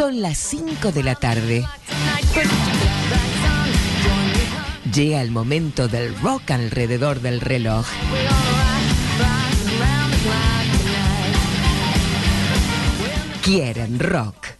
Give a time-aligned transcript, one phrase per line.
[0.00, 1.62] Son las 5 de la tarde.
[4.94, 7.86] Llega el momento del rock alrededor del reloj.
[13.42, 14.59] Quieren rock.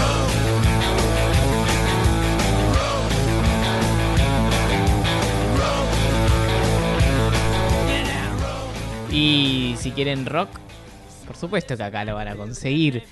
[9.11, 10.49] Y si quieren rock,
[11.27, 13.03] por supuesto que acá lo van a conseguir.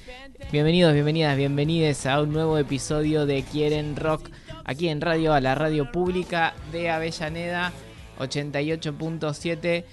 [0.51, 4.29] Bienvenidos, bienvenidas, bienvenides a un nuevo episodio de Quieren Rock
[4.63, 7.73] aquí en radio, a la radio pública de Avellaneda
[8.17, 9.83] 88.7.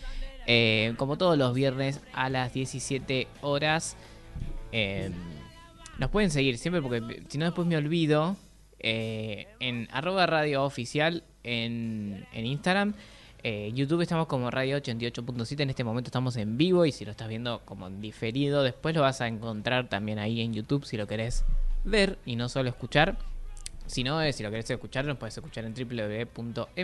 [0.47, 3.97] eh, como todos los viernes a las 17 horas.
[4.71, 5.11] Eh,
[5.99, 8.37] nos pueden seguir siempre porque si no después me olvido.
[8.79, 12.95] eh, en arroba radio oficial en Instagram.
[13.43, 17.13] Eh, YouTube estamos como Radio 88.7, en este momento estamos en vivo y si lo
[17.13, 21.07] estás viendo como diferido, después lo vas a encontrar también ahí en YouTube si lo
[21.07, 21.45] querés
[21.85, 23.17] ver y no solo escuchar.
[23.87, 26.77] Si no, eh, si lo querés escuchar, nos puedes escuchar en www.mda.gov.ar.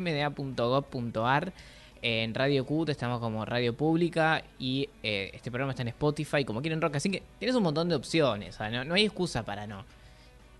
[2.04, 6.60] En Radio Q estamos como Radio Pública y eh, este programa está en Spotify, como
[6.60, 6.96] quieren rock.
[6.96, 9.84] Así que tienes un montón de opciones, no, no hay excusa para no.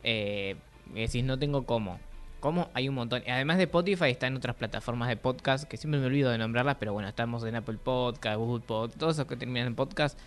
[0.05, 0.57] Eh,
[0.95, 1.99] decís, no tengo cómo.
[2.43, 2.71] ¿Cómo?
[2.75, 3.23] Hay un montón.
[3.29, 6.75] Además de Spotify, está en otras plataformas de podcast, que siempre me olvido de nombrarlas,
[6.77, 10.19] pero bueno, estamos en Apple Podcast, Google Podcast, todos esos que terminan en podcast.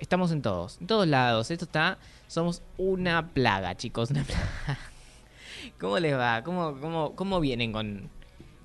[0.00, 1.52] Estamos en todos, en todos lados.
[1.52, 4.48] Esto está, somos una plaga, chicos, una plaga.
[5.78, 6.42] ¿Cómo les va?
[6.42, 8.10] ¿Cómo, cómo, cómo vienen con...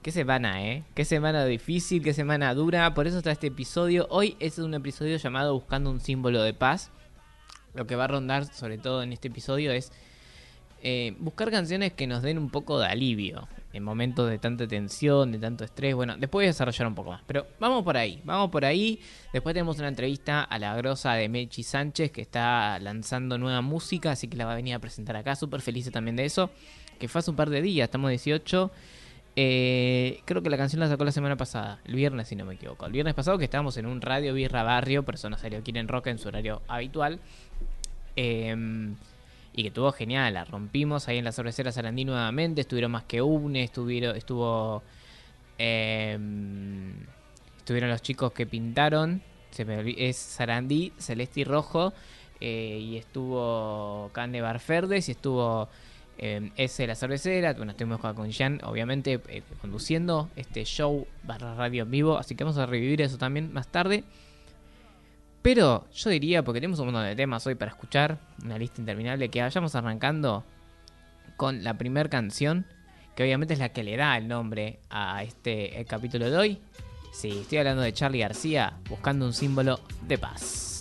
[0.01, 0.83] Qué semana, ¿eh?
[0.95, 2.95] Qué semana difícil, qué semana dura.
[2.95, 4.07] Por eso está este episodio.
[4.09, 6.89] Hoy es un episodio llamado Buscando un símbolo de paz.
[7.75, 9.91] Lo que va a rondar sobre todo en este episodio es
[10.81, 15.31] eh, buscar canciones que nos den un poco de alivio en momentos de tanta tensión,
[15.31, 15.95] de tanto estrés.
[15.95, 17.21] Bueno, después voy a desarrollar un poco más.
[17.27, 18.99] Pero vamos por ahí, vamos por ahí.
[19.33, 24.11] Después tenemos una entrevista a la grosa de Mechi Sánchez que está lanzando nueva música,
[24.11, 25.35] así que la va a venir a presentar acá.
[25.35, 26.49] Súper feliz también de eso.
[26.99, 28.71] Que fue hace un par de días, estamos 18.
[29.35, 32.55] Eh, creo que la canción la sacó la semana pasada, el viernes si no me
[32.55, 32.87] equivoco.
[32.87, 36.17] El viernes pasado que estábamos en un radio Birra Barrio, no salió Quieren Rock en
[36.17, 37.19] su horario habitual.
[38.15, 38.55] Eh,
[39.57, 43.23] y que estuvo genial, la rompimos ahí en la cervecera Sarandí nuevamente, estuvieron más que
[43.23, 44.83] une, estuvieron, estuvo
[45.57, 46.15] eh,
[47.57, 51.91] estuvieron los chicos que pintaron, se me olvi- es Sarandí, Celeste y Rojo,
[52.39, 55.67] eh, y estuvo Cande Barferdes y estuvo
[56.19, 61.81] eh, ese la cervecera, bueno, estuvimos con Jan, obviamente, eh, conduciendo este show barra radio
[61.81, 64.03] en vivo, así que vamos a revivir eso también más tarde.
[65.41, 69.29] Pero yo diría, porque tenemos un montón de temas hoy para escuchar, una lista interminable,
[69.29, 70.43] que vayamos arrancando
[71.37, 72.65] con la primera canción,
[73.15, 76.61] que obviamente es la que le da el nombre a este capítulo de hoy.
[77.13, 80.76] Sí, estoy hablando de Charlie García, buscando un símbolo de paz.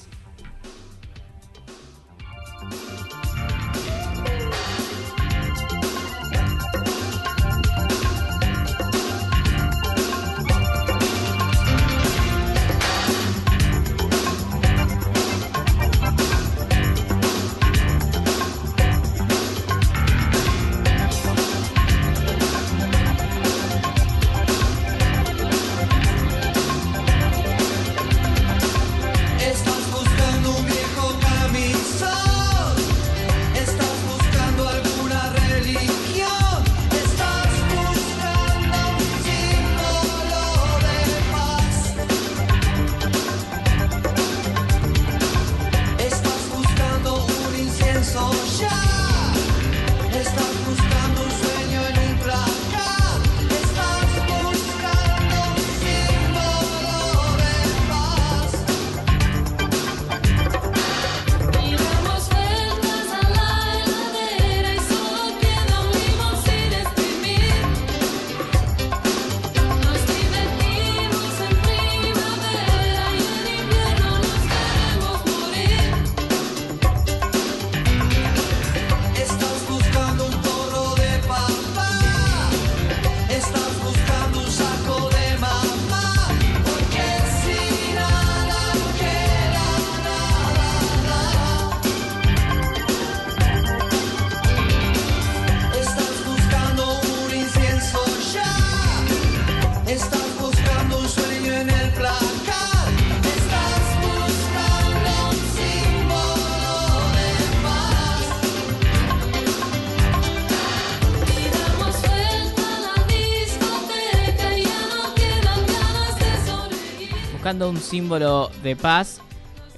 [117.47, 119.21] Buscando un símbolo de paz.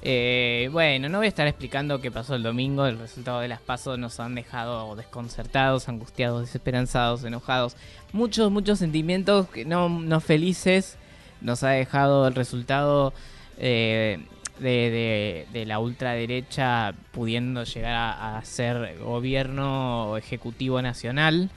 [0.01, 2.87] Eh, bueno, no voy a estar explicando qué pasó el domingo.
[2.87, 7.75] El resultado de las pasos nos han dejado desconcertados, angustiados, desesperanzados, enojados.
[8.11, 10.97] Muchos, muchos sentimientos que no, no felices.
[11.41, 13.13] Nos ha dejado el resultado
[13.59, 14.17] eh,
[14.59, 21.51] de, la ultraderecha pudiendo llegar a, ser gobierno ejecutivo nacional.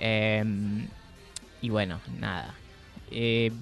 [0.00, 0.44] Eh,
[1.60, 2.54] y bueno, nada.
[3.12, 3.52] Eh,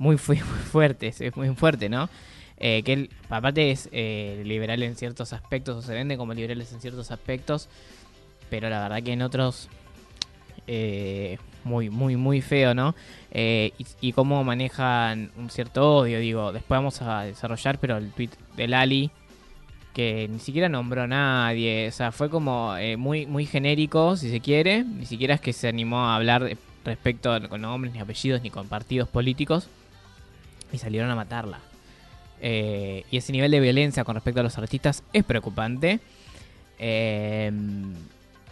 [0.00, 2.08] muy, muy fuerte, es muy fuerte, ¿no?
[2.56, 6.72] Eh, que él, aparte es eh, liberal en ciertos aspectos, o se vende como liberales
[6.72, 7.68] en ciertos aspectos,
[8.50, 9.68] pero la verdad que en otros
[10.66, 12.94] eh, muy, muy, muy feo, ¿no?
[13.30, 18.10] Eh, y, y cómo manejan un cierto odio, digo, después vamos a desarrollar, pero el
[18.12, 19.10] tweet de Lali,
[19.92, 24.30] que ni siquiera nombró a nadie, o sea, fue como eh, muy, muy genérico, si
[24.30, 28.42] se quiere, ni siquiera es que se animó a hablar respecto con nombres, ni apellidos,
[28.42, 29.68] ni con partidos políticos,
[30.72, 31.58] y salieron a matarla.
[32.42, 36.00] Eh, y ese nivel de violencia con respecto a los artistas es preocupante.
[36.78, 37.52] Eh,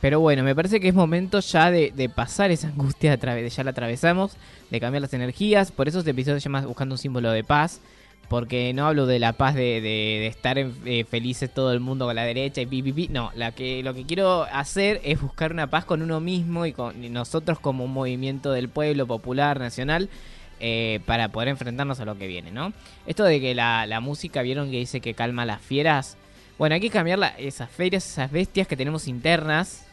[0.01, 3.65] pero bueno, me parece que es momento ya de, de pasar esa angustia, través, ya
[3.65, 4.37] la atravesamos,
[4.71, 5.73] de cambiar las energías.
[5.73, 7.81] Por eso este episodio se llama Buscando un símbolo de paz.
[8.29, 11.81] Porque no hablo de la paz de, de- de estar en- eh, felices todo el
[11.81, 13.09] mundo con la derecha y pi, pi, pi.
[13.09, 16.75] No, la que, lo que quiero hacer es buscar una paz con uno mismo y
[16.75, 20.11] con nosotros como un movimiento del pueblo popular, nacional,
[20.61, 22.73] eh, para poder enfrentarnos a lo que viene, ¿no?
[23.07, 26.17] Esto de que la, música, vieron que dice que calma a las fieras.
[26.59, 29.85] Bueno, hay que cambiar la- esas ferias, esas bestias que tenemos internas,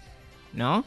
[0.53, 0.83] ¿no?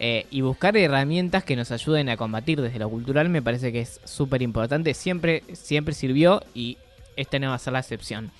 [0.00, 3.80] Eh, y buscar herramientas que nos ayuden a combatir desde lo cultural me parece que
[3.80, 4.94] es súper importante.
[4.94, 6.78] Siempre, siempre sirvió y
[7.16, 8.30] esta no va a ser la excepción.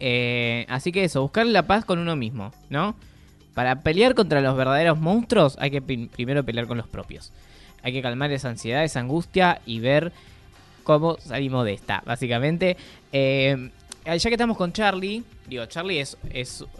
[0.00, 2.94] Eh, así que eso, buscar la paz con uno mismo, ¿no?
[3.54, 7.32] Para pelear contra los verdaderos monstruos hay que primero pelear con los propios.
[7.84, 10.12] Hay que calmar esa ansiedad, esa angustia y ver
[10.82, 12.76] cómo salimos de esta, básicamente.
[13.12, 13.70] Eh,
[14.04, 16.16] ya que estamos con Charlie, digo, Charlie es,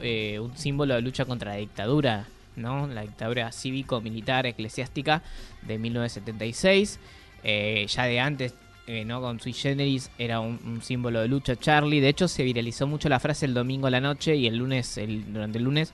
[0.00, 2.86] eh, un símbolo de lucha contra la dictadura, ¿no?
[2.86, 5.22] La dictadura cívico-militar eclesiástica
[5.62, 6.98] de 1976.
[7.42, 8.54] Eh, ya de antes,
[8.86, 9.20] eh, ¿no?
[9.20, 12.00] Con Sui Generis era un, un símbolo de lucha Charlie.
[12.00, 14.98] De hecho, se viralizó mucho la frase el domingo a la noche y el lunes,
[14.98, 15.92] el, durante el lunes,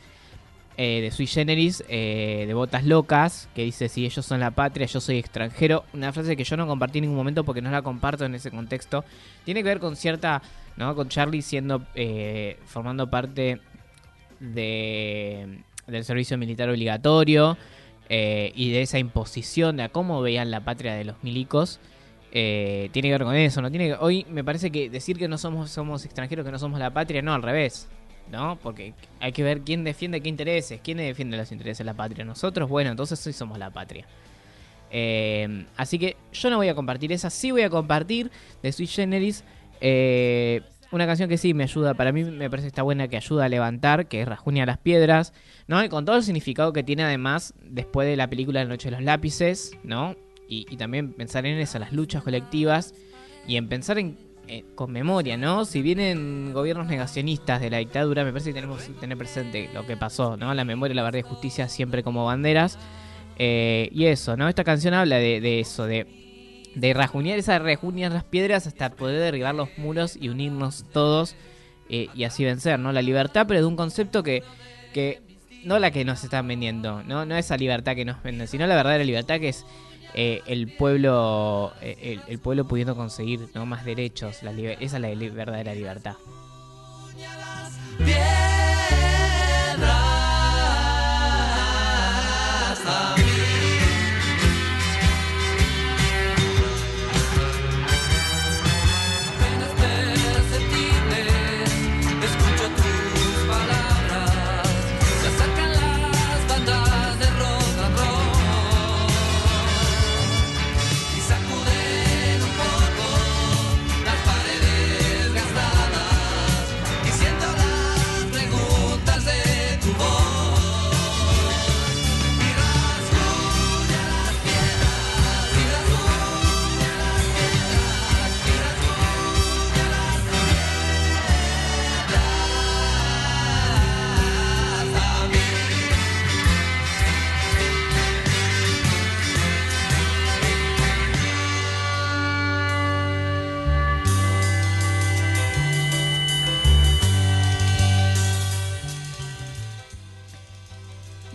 [0.83, 4.87] eh, de Sui Generis, eh, de Botas Locas, que dice, si ellos son la patria,
[4.87, 5.85] yo soy extranjero.
[5.93, 8.51] Una frase que yo no compartí en ningún momento porque no la comparto en ese
[8.51, 9.05] contexto.
[9.45, 10.41] Tiene que ver con cierta,
[10.79, 10.95] ¿no?
[10.95, 13.61] Con Charlie siendo, eh, formando parte
[14.41, 17.57] de, del servicio militar obligatorio
[18.09, 21.79] eh, y de esa imposición de a cómo veían la patria de los milicos.
[22.33, 23.71] eh, tiene que ver con eso, ¿no?
[23.71, 26.79] Tiene que- hoy me parece que decir que no somos, somos extranjeros, que no somos
[26.79, 27.89] la patria, no, al revés.
[28.31, 28.59] ¿No?
[28.63, 32.25] Porque hay que ver quién defiende qué intereses, quién defiende los intereses de la patria.
[32.25, 34.07] Nosotros, bueno, entonces hoy somos la patria.
[34.91, 38.31] Eh, así que yo no voy a compartir esa, sí voy a compartir
[38.63, 39.45] de Sui Generis
[39.81, 43.17] eh, una canción que sí me ayuda, para mí me parece que está buena, que
[43.17, 45.33] ayuda a levantar, que es Rajunia las Piedras,
[45.69, 45.83] ¿no?
[45.85, 48.97] Y con todo el significado que tiene además después de la película La Noche de
[48.97, 50.17] los Lápices, ¿no?
[50.49, 52.93] Y, y también pensar en eso, las luchas colectivas
[53.47, 54.17] y en pensar en
[54.53, 55.65] eh, con memoria, ¿no?
[55.65, 59.87] Si vienen gobiernos negacionistas de la dictadura, me parece que tenemos que tener presente lo
[59.87, 60.53] que pasó, ¿no?
[60.55, 62.77] La memoria, la verdad y justicia siempre como banderas.
[63.39, 64.49] Eh, y eso, ¿no?
[64.49, 66.05] Esta canción habla de, eso, de,
[66.75, 71.37] de rajunear esa rajunear las piedras hasta poder derribar los muros y unirnos todos
[71.89, 72.91] eh, y así vencer, ¿no?
[72.91, 74.43] La libertad, pero de un concepto que,
[74.93, 75.23] que
[75.63, 77.25] no la que nos están vendiendo, ¿no?
[77.25, 79.65] No esa libertad que nos venden, sino la verdadera libertad que es
[80.15, 83.67] eh, el pueblo eh, el, pueblo pudiendo conseguir ¿no?
[83.67, 86.17] más derechos la liber- esa es la verdadera libertad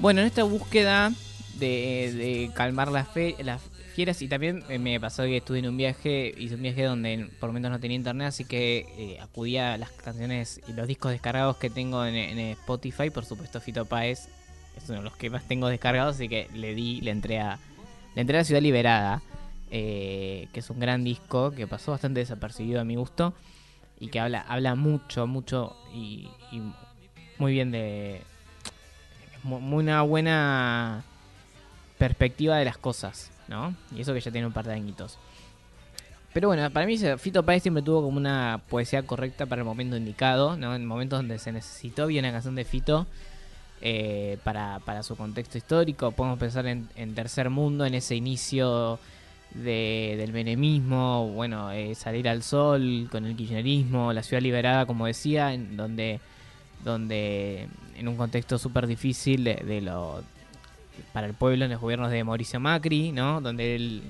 [0.06, 1.12] bueno en esta búsqueda
[1.58, 3.60] de, de calmar las, fe- las
[3.96, 7.28] fieras y también eh, me pasó que estuve en un viaje, hice un viaje donde
[7.40, 10.86] por lo menos no tenía internet, así que eh, acudía a las canciones y los
[10.86, 14.30] discos descargados que tengo en, Spotify, por supuesto Fito Páez
[14.78, 17.58] es uno de los que más tengo descargados, así que le di, le entré a,
[18.14, 19.24] le entré a Ciudad Liberada,
[19.72, 23.34] eh, que es un gran disco que pasó bastante desapercibido a mi gusto
[24.00, 26.30] y que habla, habla mucho, mucho y
[27.40, 28.22] muy bien de...
[29.50, 31.04] una buena
[31.98, 33.75] perspectiva de las cosas, ¿no?
[33.96, 35.18] Y eso que ya tiene un par de añitos.
[36.34, 39.96] Pero bueno, para mí Fito Páez siempre tuvo como una poesía correcta para el momento
[39.96, 40.75] indicado, ¿no?
[40.75, 43.08] En momentos donde se necesitó bien una canción de Fito
[43.82, 46.12] eh, para, su contexto histórico.
[46.12, 49.00] Podemos pensar en, Tercer Mundo, en ese inicio
[49.52, 55.06] de- del menemismo, bueno, eh, salir al sol con el kirchnerismo, la ciudad liberada, como
[55.06, 56.20] decía, en donde,
[56.84, 60.24] donde en un contexto súper difícil de, de lo
[61.13, 63.41] para el pueblo en los gobiernos de Mauricio Macri, ¿no?
[63.41, 64.03] Donde él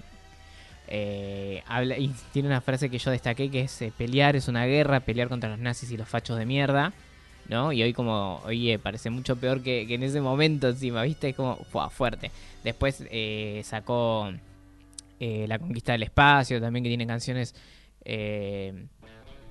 [0.87, 1.95] eh, habla
[2.31, 5.49] tiene una frase que yo destaqué que es eh, pelear es una guerra, pelear contra
[5.49, 6.93] los nazis y los fachos de mierda,
[7.47, 7.71] ¿no?
[7.71, 11.29] Y hoy como, oye, parece mucho peor que, en ese momento encima, ¿viste?
[11.29, 12.31] Es como, fue fuerte.
[12.63, 14.31] Después eh, sacó
[15.19, 17.55] eh, La Conquista del Espacio, también que tiene canciones
[18.03, 18.85] eh,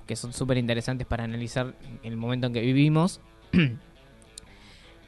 [0.05, 3.21] que son súper interesantes para analizar el momento en que vivimos.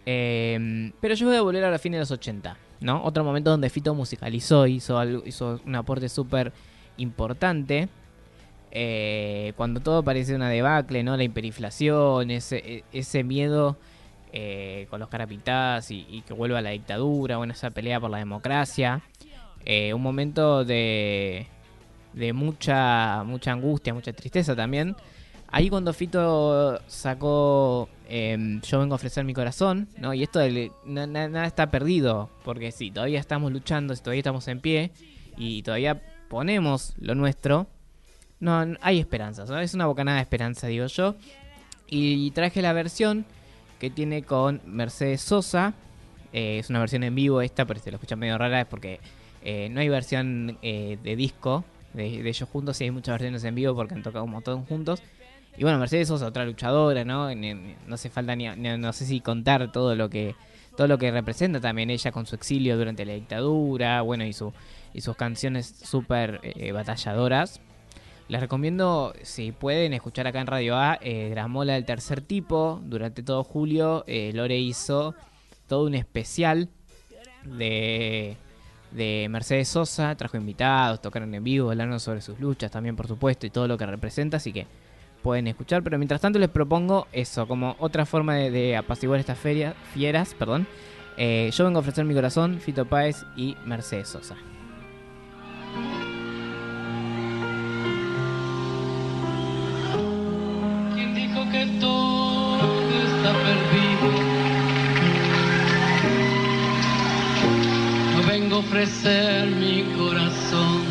[0.05, 3.03] Eh, pero yo voy a volver a la fin de los 80, ¿no?
[3.03, 6.53] Otro momento donde Fito musicalizó, hizo, hizo un aporte súper
[6.97, 7.89] importante.
[8.71, 11.15] Eh, cuando todo parece una debacle, ¿no?
[11.15, 13.77] La hiperinflación, ese, ese miedo
[14.33, 18.09] eh, con los caras pintadas y, y que vuelva la dictadura, bueno, esa pelea por
[18.09, 19.01] la democracia.
[19.69, 21.45] Eh, un momento de,
[22.17, 24.95] de mucha, mucha angustia, mucha tristeza también.
[25.49, 30.13] Ahí cuando Fito sacó eh, Yo vengo a ofrecer mi corazón, ¿no?
[30.13, 30.39] Y esto
[30.85, 34.91] na- nada está perdido, porque sí, todavía estamos luchando, todavía estamos en pie
[35.37, 37.67] y todavía ponemos lo nuestro.
[38.39, 39.57] No, hay esperanzas, ¿no?
[39.59, 41.15] Es una bocanada de esperanza, digo yo.
[41.89, 43.25] Y traje la versión
[43.79, 45.73] que tiene con Mercedes Sosa.
[46.33, 48.99] Eh, es una versión en vivo esta, pero si lo escuchan medio rara es porque
[49.43, 51.63] eh, no hay versión eh, de disco
[51.93, 55.01] de, ellos juntos, sí hay muchas versiones en vivo porque han tocado un montón juntos.
[55.57, 57.33] Y bueno, Mercedes Sosa, otra luchadora, ¿no?
[57.33, 60.35] No hace falta ni, ni- no sé si contar todo lo que
[60.75, 64.53] todo lo que representa también ella con su exilio durante la dictadura, bueno, y su
[64.93, 67.61] y sus canciones súper eh, batalladoras.
[68.27, 72.81] Les recomiendo, si pueden, escuchar acá en Radio A, eh, Gramola del tercer tipo.
[72.83, 75.15] Durante todo julio, eh, Lore hizo
[75.67, 76.69] todo un especial
[77.45, 78.35] de,
[78.91, 80.15] de Mercedes Sosa.
[80.15, 83.77] Trajo invitados, tocaron en vivo, hablaron sobre sus luchas también, por supuesto, y todo lo
[83.77, 84.37] que representa.
[84.37, 84.67] Así que
[85.23, 85.83] pueden escuchar.
[85.83, 90.33] Pero mientras tanto, les propongo eso, como otra forma de, apaciguar estas feria- fieras.
[90.33, 90.67] perdón
[91.19, 94.35] Eh, yo vengo a ofrecer mi corazón, Fito Páez y Mercedes Sosa.
[100.93, 102.57] ¿Quién dijo que todo
[103.03, 103.86] está perdido?
[108.57, 110.81] Ofrecer mi corazón.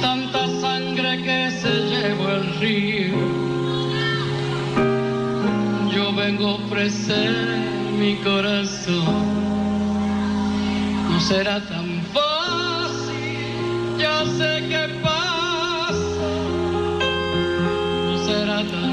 [0.00, 3.16] Tanta sangre que se llevó el río.
[5.94, 7.32] Yo vengo a ofrecer
[7.98, 9.24] mi corazón.
[11.10, 15.26] No será tan fácil, ya sé que pasa
[18.06, 18.85] no será tan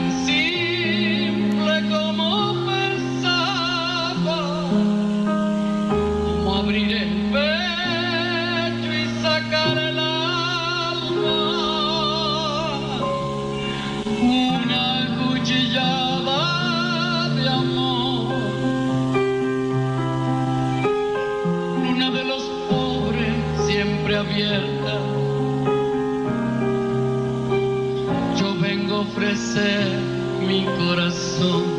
[30.54, 31.73] mi corazón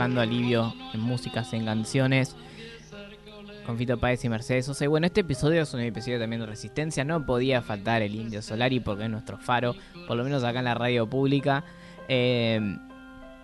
[0.00, 2.36] alivio en músicas, en canciones.
[3.66, 4.84] con Fito Páez y Mercedes Sosa.
[4.84, 7.04] Y bueno, este episodio es un episodio también de resistencia.
[7.04, 9.74] No podía faltar el Indio Solari porque es nuestro faro,
[10.08, 11.64] por lo menos acá en la radio pública.
[12.08, 12.58] Eh,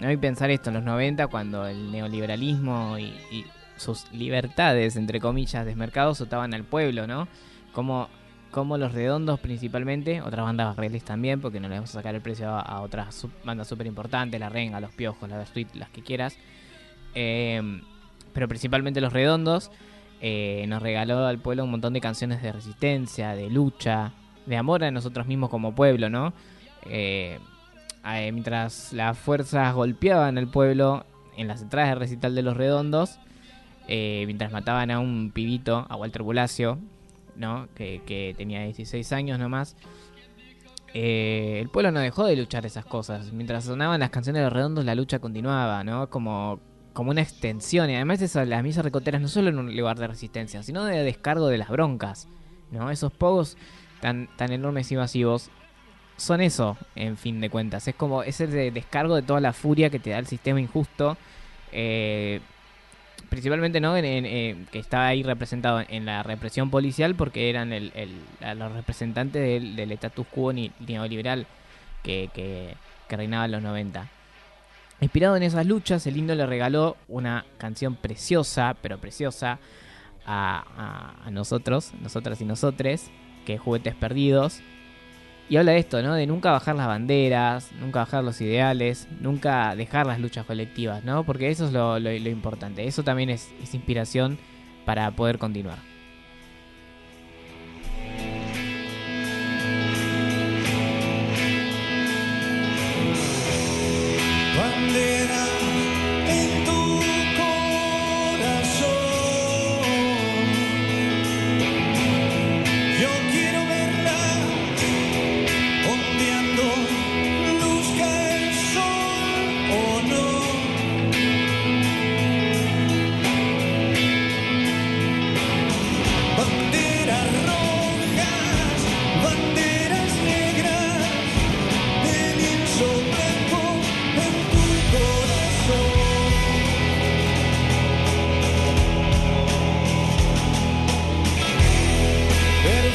[0.00, 3.44] no hay pensar esto en los 90, cuando el neoliberalismo y, y
[3.76, 7.28] sus libertades, entre comillas, desmercados sotaban al pueblo, ¿no?
[7.72, 8.08] Como,
[8.50, 12.20] como los redondos principalmente, otras bandas barriales también, porque no le vamos a sacar el
[12.22, 16.02] precio a, otras sub- bandas súper importantes, La Renga, Los Piojos, La Versuit, las que
[16.02, 16.38] quieras.
[17.14, 17.82] Eh,
[18.32, 19.70] pero principalmente los redondos,
[20.20, 24.12] eh, nos regaló al pueblo un montón de canciones de resistencia, de lucha,
[24.46, 26.32] de amor a nosotros mismos como pueblo, ¿no?
[26.88, 27.38] Eh,
[28.06, 31.04] eh, mientras las fuerzas golpeaban al pueblo
[31.36, 33.18] en las entradas de recital de los redondos,
[33.88, 36.78] mientras mataban a un pibito, a Walter Bulacio,
[37.36, 37.68] ¿no?
[37.74, 39.76] que, que tenía 16 años nomás,
[40.94, 43.32] eh, el pueblo no dejó de luchar esas cosas.
[43.32, 46.08] Mientras sonaban las canciones de los redondos, la lucha continuaba, ¿no?
[46.08, 46.60] Como,
[46.92, 47.90] como una extensión.
[47.90, 51.02] Y además eso, las misas recoteras no solo en un lugar de resistencia, sino de
[51.02, 52.28] descargo de las broncas,
[52.70, 52.90] ¿no?
[52.90, 53.56] Esos pogos
[54.00, 55.50] tan, tan enormes y masivos
[56.16, 57.86] son eso, en fin de cuentas.
[57.88, 61.18] Es como ese de- descargo de toda la furia que te da el sistema injusto.
[61.72, 62.40] eh,
[63.28, 67.72] principalmente no en, en, eh, que estaba ahí representado en la represión policial porque eran
[67.72, 71.46] el, el- los representantes del, del status quo ni- neoliberal
[72.02, 72.74] que, que,
[73.08, 74.08] que reinaba en los 90.
[75.00, 79.58] Inspirado en esas luchas, el Indio le regaló una canción preciosa, pero preciosa,
[80.24, 80.64] a,
[81.22, 83.10] a- a nosotros, nosotras y nosotres,
[83.44, 84.60] que es Juguetes Perdidos.
[85.48, 86.14] Y habla de esto, ¿no?
[86.14, 91.24] De nunca bajar las banderas, nunca bajar los ideales, nunca dejar las luchas colectivas, ¿no?
[91.24, 92.86] Porque eso es lo, importante.
[92.86, 94.38] Eso también es, inspiración
[94.84, 95.78] para poder continuar.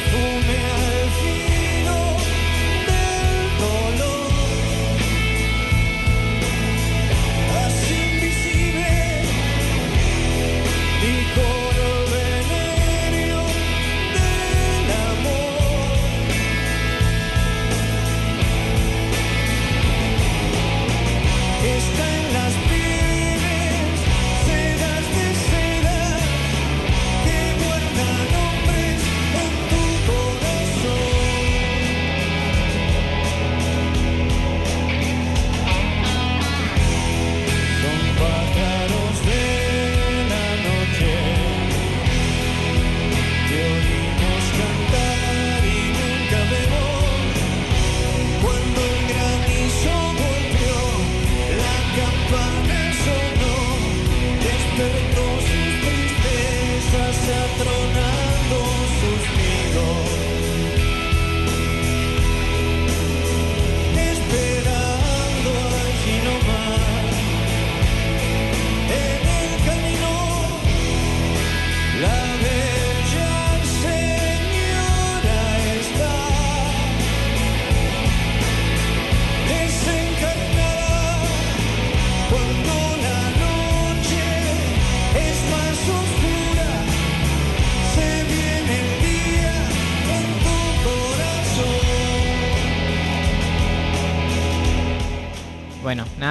[0.04, 0.31] Oh.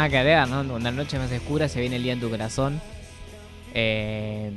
[0.10, 0.80] Nada que ¿no?
[0.80, 2.82] La noche más oscura se viene el día en tu corazón.
[3.74, 4.52] Eh,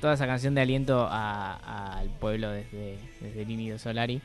[0.00, 4.20] toda esa canción de aliento al pueblo desde, desde el Indio Solari.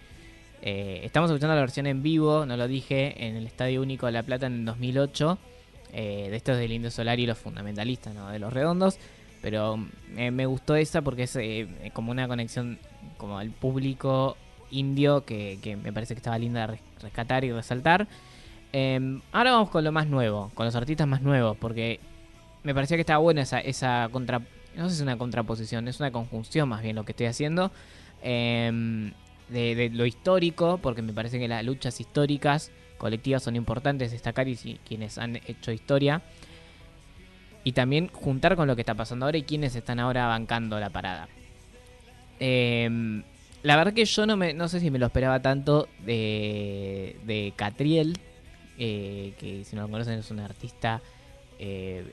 [0.61, 4.11] Eh, estamos escuchando la versión en vivo, no lo dije, en el Estadio Único de
[4.11, 5.37] La Plata en 2008.
[5.93, 8.29] eh, de estos del Indio Solari, los fundamentalistas, ¿no?
[8.29, 8.97] De los redondos.
[9.41, 9.79] Pero
[10.17, 11.37] eh, me gustó esa porque es
[11.93, 12.77] como una conexión
[13.17, 14.35] como al público
[14.69, 18.07] indio que, me parece que estaba linda de res- rescatar y resaltar.
[18.71, 21.99] Eh, ahora vamos con lo más nuevo, con los artistas más nuevos, porque
[22.63, 24.39] me parecía que estaba buena esa, esa contra...
[24.75, 27.71] No sé si es una contraposición, es una conjunción más bien lo que estoy haciendo.
[28.21, 29.11] eh,
[29.49, 34.79] de, lo histórico, porque me parece que las luchas históricas colectivas son importantes destacar y
[34.87, 36.21] quienes han hecho historia.
[37.63, 40.89] y también juntar con lo que está pasando ahora y quienes están ahora bancando la
[40.89, 41.27] parada.
[42.39, 43.21] Eh,
[43.63, 48.17] la verdad que yo no me sé si me lo esperaba tanto de, de Catriel,
[48.79, 51.01] eh, que si no lo conocen es un artista
[51.59, 52.11] eh,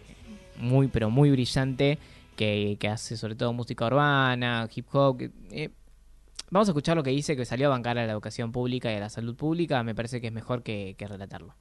[0.58, 1.98] muy pero muy brillante
[2.36, 5.22] que, que hace sobre todo música urbana, hip hop.
[5.50, 5.70] eh,
[6.50, 8.96] vamos a escuchar lo que dice que salió a bancar a la educación pública y
[8.96, 9.82] a la salud pública.
[9.82, 11.54] Me parece que es mejor que, que relatarlo.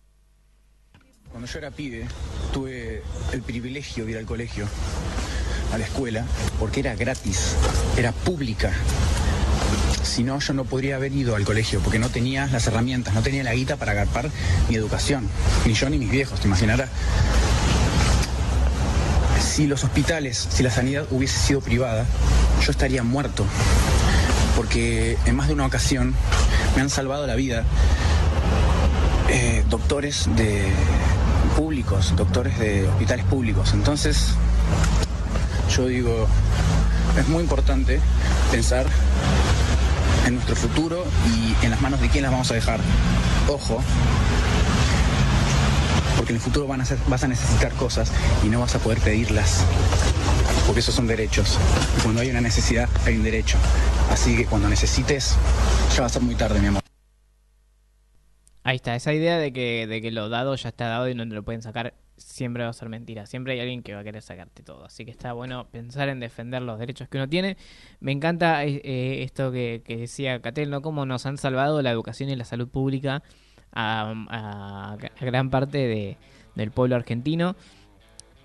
[1.29, 2.07] Cuando yo era pibe,
[2.53, 3.01] tuve
[3.33, 4.67] el privilegio de ir al colegio,
[5.73, 6.25] a la escuela,
[6.59, 7.57] porque era gratis,
[7.97, 8.71] era pública.
[10.05, 13.21] Si no, yo no podría haber ido al colegio, porque no tenía las herramientas, no
[13.21, 14.29] tenía la guita para agarpar
[14.69, 15.27] mi educación,
[15.65, 16.89] ni yo ni mis viejos, te imaginarás.
[19.41, 22.05] Si los hospitales, si la sanidad hubiese sido privada,
[22.63, 23.45] yo estaría muerto,
[24.55, 26.13] porque en más de una ocasión
[26.75, 27.63] me han salvado la vida
[29.29, 30.67] eh, doctores de
[31.57, 33.73] públicos, doctores de hospitales públicos.
[33.73, 34.35] Entonces,
[35.75, 36.27] yo digo,
[37.19, 37.99] es muy importante
[38.51, 38.85] pensar
[40.25, 42.79] en nuestro futuro y en las manos de quién las vamos a dejar.
[43.47, 43.81] Ojo,
[46.17, 48.11] porque en el futuro van a vas a necesitar cosas
[48.43, 49.63] y no vas a poder pedirlas,
[50.65, 51.59] porque esos son derechos.
[51.97, 53.57] Y cuando hay una necesidad, hay un derecho.
[54.11, 55.35] Así que cuando necesites,
[55.93, 56.81] ya va a ser muy tarde, mi amor.
[58.63, 61.27] Ahí está, esa idea de que, de que lo dado ya está dado y no
[61.27, 63.25] te lo pueden sacar, siempre va a ser mentira.
[63.25, 64.85] Siempre hay alguien que va a querer sacarte todo.
[64.85, 67.57] Así que está bueno pensar en defender los derechos que uno tiene.
[67.99, 70.81] Me encanta eh, eh, esto que, que decía Catel, ¿no?
[70.81, 73.23] Cómo nos han salvado la educación y la salud pública
[73.73, 76.17] a, a- gran parte de-
[76.55, 77.55] del pueblo argentino.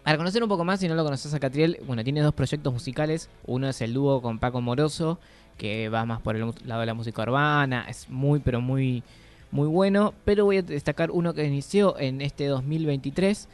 [0.03, 2.73] Para conocer un poco más, si no lo conoces a Catriel, bueno, tiene dos proyectos
[2.73, 3.29] musicales.
[3.47, 5.21] Uno es el dúo con Paco Moroso,
[5.59, 7.85] que va más por el lado de la música urbana.
[7.89, 9.03] Es muy, pero muy,
[9.51, 10.15] muy bueno.
[10.25, 13.49] Pero voy a destacar uno que inició en este 2023,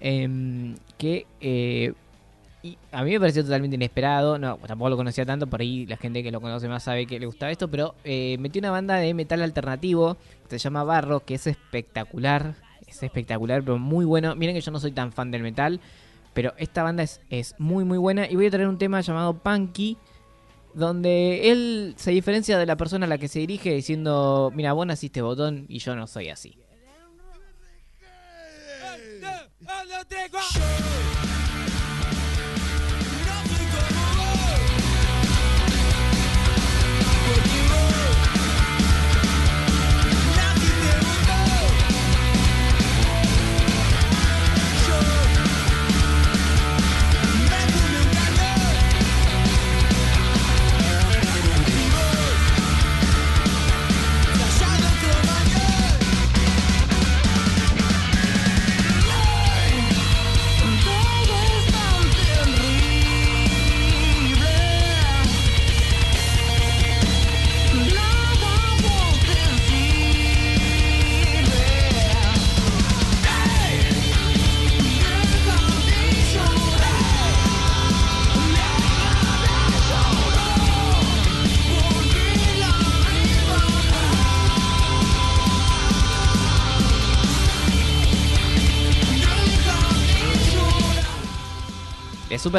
[0.00, 1.92] em, que eh,
[2.92, 4.38] a mí me pareció totalmente inesperado.
[4.38, 5.46] No, tampoco lo conocía tanto.
[5.46, 7.68] Por ahí la gente que lo conoce más sabe que le gustaba esto.
[7.68, 10.16] Pero eh, metió una banda de metal alternativo
[10.48, 12.54] que se llama Barro, que es espectacular.
[12.86, 14.34] Es espectacular, pero muy bueno.
[14.36, 15.80] Miren que yo no soy tan fan del metal.
[16.34, 18.30] Pero esta banda es, es muy muy buena.
[18.30, 19.98] Y voy a traer un tema llamado Punky.
[20.74, 24.86] Donde él se diferencia de la persona a la que se dirige diciendo, mira, vos
[24.86, 26.56] naciste botón y yo no soy así.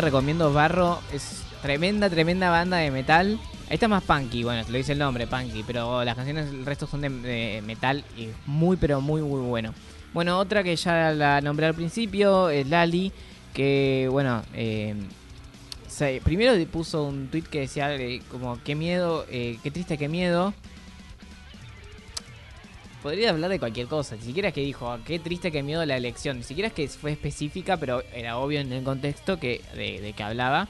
[0.02, 1.00] Recomiendo Barro.
[1.12, 3.40] Es tremenda, tremenda banda de metal.
[3.70, 5.64] Esta es más punky, bueno, te lo dice el nombre, punky.
[5.66, 9.74] Pero las canciones, el resto son de, metal y muy, pero muy, muy bueno.
[10.14, 13.12] Bueno, otra que ya la nombré al principio es Lali.
[13.54, 14.96] Que, bueno, eh,
[16.24, 20.54] primero puso un tweet que decía eh, como, qué miedo, eh, qué triste, qué miedo.
[23.04, 25.86] Podría hablar de cualquier cosa, ni siquiera es que dijo, "Ah, qué triste, qué miedo
[25.86, 29.62] la elección, ni siquiera es que fue específica, pero era obvio en el contexto que
[29.76, 30.70] de, de que hablaba.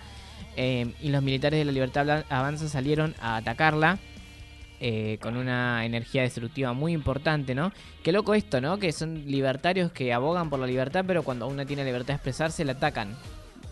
[0.56, 4.00] Eh, y los militares de la Libertad Avanza salieron a atacarla
[4.80, 7.72] eh, con una energía destructiva muy importante, ¿no?
[8.04, 8.80] Qué loco esto, ¿no?
[8.80, 12.65] Que son libertarios que abogan por la libertad, pero cuando uno tiene libertad de expresarse,
[12.65, 13.15] la atacan,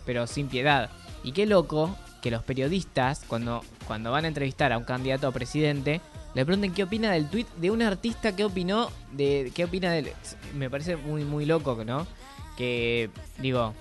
[0.06, 0.90] pero sin piedad.
[1.24, 5.32] Y qué loco que los periodistas, cuando, cuando van a entrevistar a un candidato a
[5.32, 6.00] presidente,
[6.34, 10.12] le pregunten qué opina del tweet de un artista, qué opinó, de qué opina del...
[10.56, 12.08] Me parece muy, muy loco, ¿no?
[12.58, 13.74] Que, digo,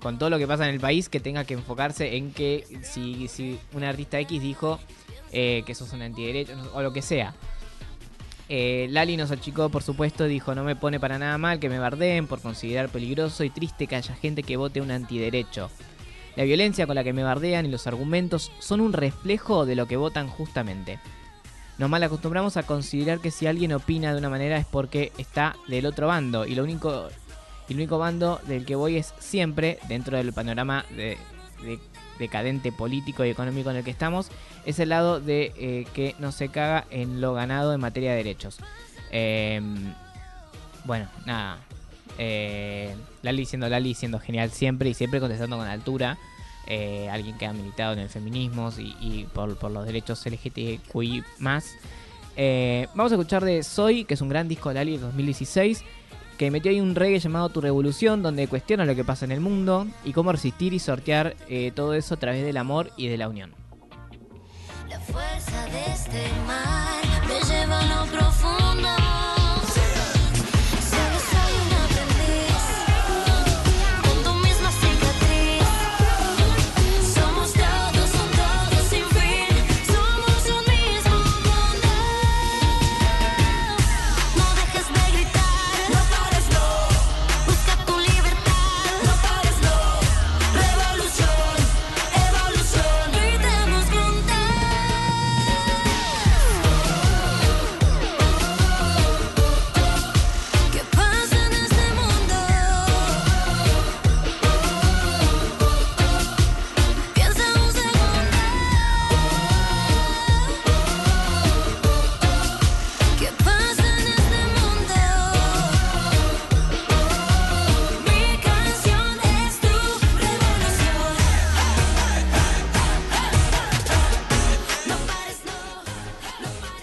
[0.00, 3.28] con todo lo que pasa en el país, que tenga que enfocarse en que si,
[3.28, 4.80] si un artista X dijo
[5.32, 7.34] eh, que sos un antiderecho o lo que sea.
[8.48, 11.78] Eh, Lali nos achicó, por supuesto, dijo no me pone para nada mal que me
[11.78, 15.70] bardeen por considerar peligroso y triste que haya gente que vote un antiderecho.
[16.34, 19.86] La violencia con la que me bardean y los argumentos son un reflejo de lo
[19.86, 20.98] que votan justamente.
[21.80, 25.56] Nos mal acostumbramos a considerar que si alguien opina de una manera es porque está
[25.66, 27.08] del otro bando y lo único
[27.68, 31.16] Y el único bando del que voy es siempre, dentro del panorama de,
[31.62, 31.78] de-
[32.18, 34.28] decadente político y económico en el que estamos,
[34.66, 38.16] es el lado de eh, que no se caga en lo ganado en materia de
[38.18, 38.58] derechos.
[39.10, 39.62] Eh,
[40.84, 41.60] bueno, nada.
[42.18, 46.18] Eh, Lali siendo Lali, siendo genial siempre y siempre contestando con altura.
[46.66, 51.74] Eh, alguien que ha militado en el feminismo y, por, los derechos LGTQI más.
[52.36, 55.84] Eh, vamos a escuchar de Soy, que es un gran disco de Lali de 2016,
[56.38, 59.40] que metió ahí un reggae llamado Tu Revolución, donde cuestiona lo que pasa en el
[59.40, 63.18] mundo y cómo resistir y sortear eh, todo eso a través del amor y de
[63.18, 63.54] la unión.
[64.88, 68.99] La fuerza de este mar me lleva a lo profundo.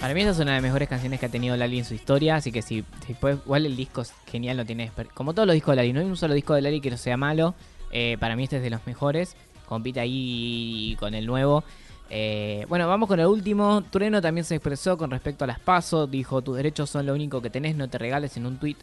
[0.08, 1.93] Para mí esa es una de las mejores canciones que ha tenido Lali en su
[1.93, 5.46] historia, así que si, si puedes- igual el disco es genial, no tiene como todos
[5.46, 7.56] los discos de Lali, no hay un solo disco de Lali que no sea malo.
[7.91, 11.65] Eh, para mí este es de los mejores, compite ahí con el nuevo.
[12.10, 13.84] Eh, bueno, vamos con el último.
[13.91, 17.41] Trueno también se expresó con respecto a las pasos, dijo tus derechos son lo único
[17.41, 18.78] que tenés, no te regales en un tweet.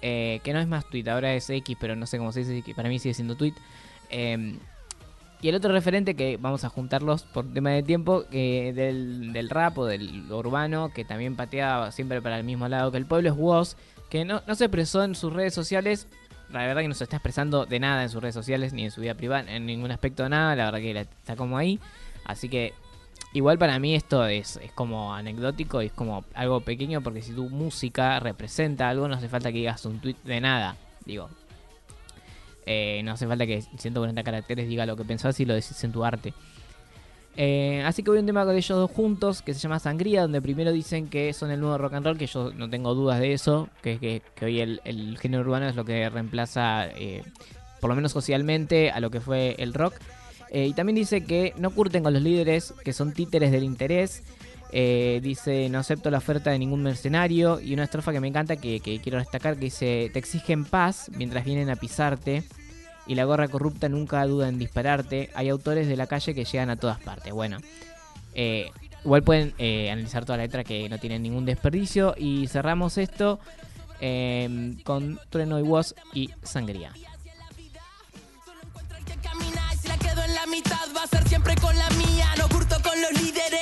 [0.00, 2.88] que no es más tweet, ahora es X, pero no sé cómo se dice, para
[2.88, 3.52] mí sigue siendo tweet.
[5.42, 9.50] Y el otro referente que vamos a juntarlos por tema de tiempo, que del, del
[9.50, 13.28] rap o del urbano, que también patea siempre para el mismo lado que el pueblo,
[13.28, 13.76] es Woz,
[14.08, 16.06] que no, no se expresó en sus redes sociales.
[16.52, 18.92] La verdad que no se está expresando de nada en sus redes sociales, ni en
[18.92, 20.54] su vida privada, en ningún aspecto de nada.
[20.54, 21.80] La verdad que está como ahí.
[22.24, 22.72] Así que
[23.32, 27.50] igual para mí esto es, es como anecdótico, es como algo pequeño, porque si tu
[27.50, 30.76] música representa algo, no hace falta que digas un tweet de nada.
[31.04, 31.30] Digo,
[32.66, 35.92] eh, no hace falta que 140 caracteres diga lo que pensás y lo decís en
[35.92, 36.34] tu arte.
[37.36, 40.42] Eh, así que voy un tema con ellos dos juntos que se llama Sangría, donde
[40.42, 43.32] primero dicen que son el nuevo rock and roll, que yo no tengo dudas de
[43.32, 47.22] eso, que, que, hoy el, género urbano es lo que reemplaza, eh,
[47.80, 49.94] por lo menos socialmente, a lo que fue el rock.
[50.54, 54.22] Y también dice que no curten con los líderes, que son títeres del interés.
[54.74, 57.60] Eh, dice, no acepto la oferta de ningún mercenario.
[57.60, 61.44] Y una estrofa que me encanta, que, quiero destacar, que dice, te exigen paz mientras
[61.44, 62.42] vienen a pisarte.
[63.06, 65.30] Y la gorra corrupta nunca duda en dispararte.
[65.34, 67.32] Hay autores de la calle que llegan a todas partes.
[67.32, 67.58] Bueno,
[68.34, 68.70] eh,
[69.04, 72.14] igual pueden eh, analizar toda la letra que no tiene ningún desperdicio.
[72.16, 73.40] Y cerramos esto
[74.00, 76.92] eh, con Trueno y Woz y Sangría.
[80.96, 82.26] va a ser siempre con la mía.
[82.38, 83.61] No curto con los líderes,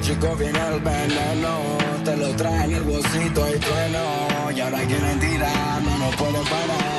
[0.00, 1.58] Chico viene el veneno,
[2.04, 6.95] te lo traen el bolsito y trueno, y ahora quieren tirar, no nos pueden parar.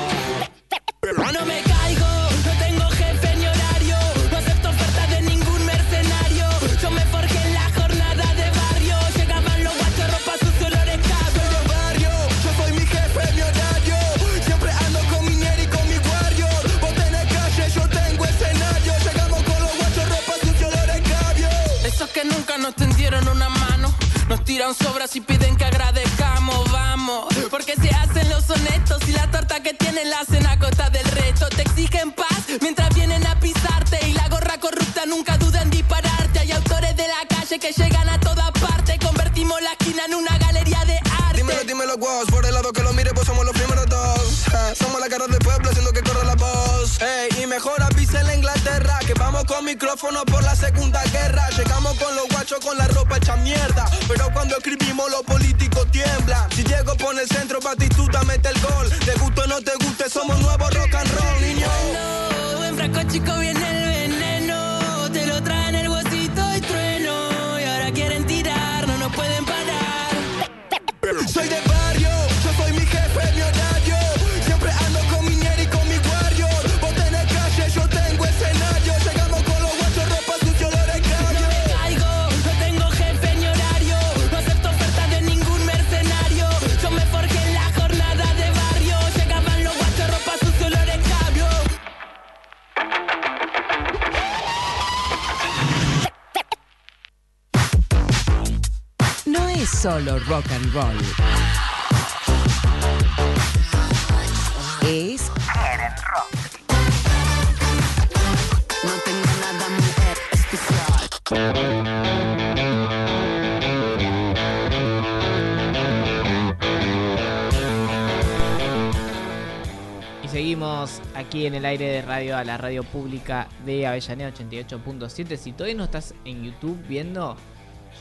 [120.23, 125.37] Y seguimos aquí en el aire de radio a la radio pública de Avellaneda 88.7.
[125.37, 127.37] Si todavía no estás en YouTube viendo,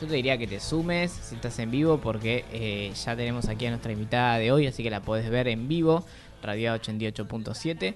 [0.01, 3.67] yo te diría que te sumes si estás en vivo porque eh, ya tenemos aquí
[3.67, 6.05] a nuestra invitada de hoy, así que la podés ver en vivo,
[6.41, 7.95] Radio 88.7.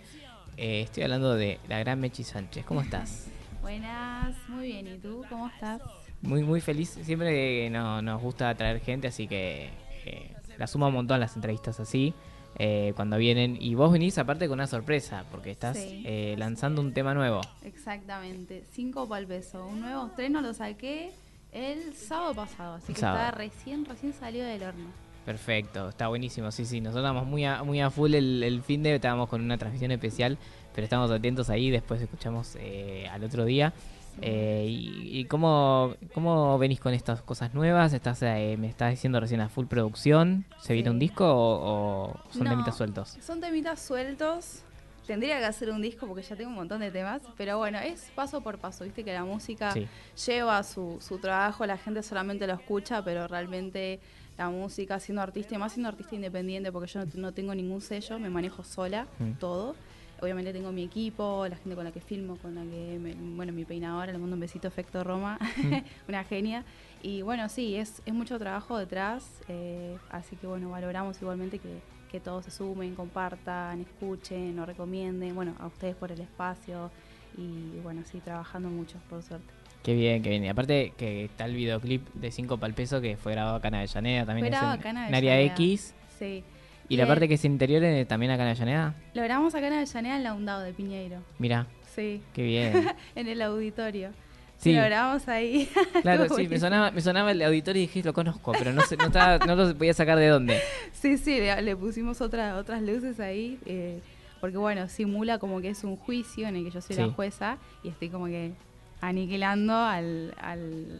[0.58, 2.64] Eh, estoy hablando de la gran Mechi Sánchez.
[2.66, 3.32] ¿Cómo estás?
[3.62, 4.88] Buenas, muy bien.
[4.88, 5.82] ¿Y tú cómo estás?
[6.22, 6.90] Muy, muy feliz.
[7.04, 9.70] Siempre no- nos gusta traer gente, así que
[10.06, 12.14] eh, la suma un montón las entrevistas así.
[12.58, 13.58] eh, cuando vienen.
[13.62, 16.04] Y vos venís aparte con una sorpresa, porque estás Sí.
[16.06, 17.40] eh, lanzando un tema nuevo.
[17.64, 19.66] Exactamente, 5 pal peso.
[19.66, 21.12] Un nuevo estreno lo saqué
[21.54, 23.20] el sábado pasado, así El que sábado.
[23.26, 24.90] está recién, recién salió del horno.
[25.26, 26.52] Perfecto, está buenísimo.
[26.52, 29.42] Sí, sí, nosotros estamos muy a, muy a full el, el fin de, estábamos con
[29.42, 30.38] una transmisión especial,
[30.74, 33.74] pero estamos atentos ahí, después escuchamos eh, al otro día.
[34.22, 37.94] Eh, y, y cómo, cómo venís con estas cosas nuevas?
[37.94, 40.44] ¿Estás, eh, ¿Me estás diciendo recién a full producción?
[40.60, 43.18] ¿Se viene un disco o, o son No, temitas sueltos?
[43.22, 44.64] Son temitas sueltos.
[45.08, 48.12] Tendría que hacer un disco porque ya tengo un montón de temas, pero bueno, es
[48.16, 49.88] paso por paso, viste que la música Sí.
[50.28, 54.00] lleva su, su trabajo, la gente solamente lo escucha, pero realmente
[54.38, 57.82] la música, siendo artista, y más siendo artista independiente, porque yo no, no tengo ningún
[57.82, 59.32] sello, me manejo sola, Mm.
[59.40, 59.76] todo.
[60.22, 63.52] Obviamente tengo mi equipo, la gente con la que filmo, con la que, me- bueno,
[63.54, 65.40] mi peinadora, le mando un besito, Efecto Roma,
[66.08, 66.64] una genia.
[67.02, 71.80] Y bueno, sí, es, es mucho trabajo detrás, eh, así que bueno, valoramos igualmente que,
[72.12, 76.92] que todos se sumen, compartan, escuchen, nos recomienden, bueno, a ustedes por el espacio
[77.38, 79.48] y bueno, sí, trabajando mucho, por suerte.
[79.82, 80.44] Qué bien, qué bien.
[80.46, 83.76] Y aparte que está el videoclip de 5 pal peso que fue grabado acá en
[83.76, 85.46] Avellaneda, también Fue es grabado en, en en área.
[85.54, 85.96] X.
[86.20, 86.44] Sí.
[86.92, 88.96] Y la eh, parte que es interior eh, también acá en Avellaneda.
[89.14, 91.20] Lo grabamos acá en Avellaneda en la Undado de Piñeiro.
[91.40, 92.88] Mira, Sí, qué bien.
[93.16, 94.10] en el auditorio.
[94.58, 94.74] Sí.
[94.74, 95.68] Lo grabamos ahí.
[96.02, 98.96] Claro, sí, me sonaba, me sonaba el auditorio y dije, lo conozco, pero no, sé,
[98.98, 100.60] no, estaba, no lo podía sacar de dónde.
[100.94, 103.58] Sí, sí, le, le pusimos otra, otras luces ahí.
[103.66, 104.00] eh,
[104.40, 107.02] porque bueno, simula como que es un juicio en el que yo soy Sí.
[107.04, 108.52] la jueza y estoy como que
[109.00, 111.00] aniquilando al, al,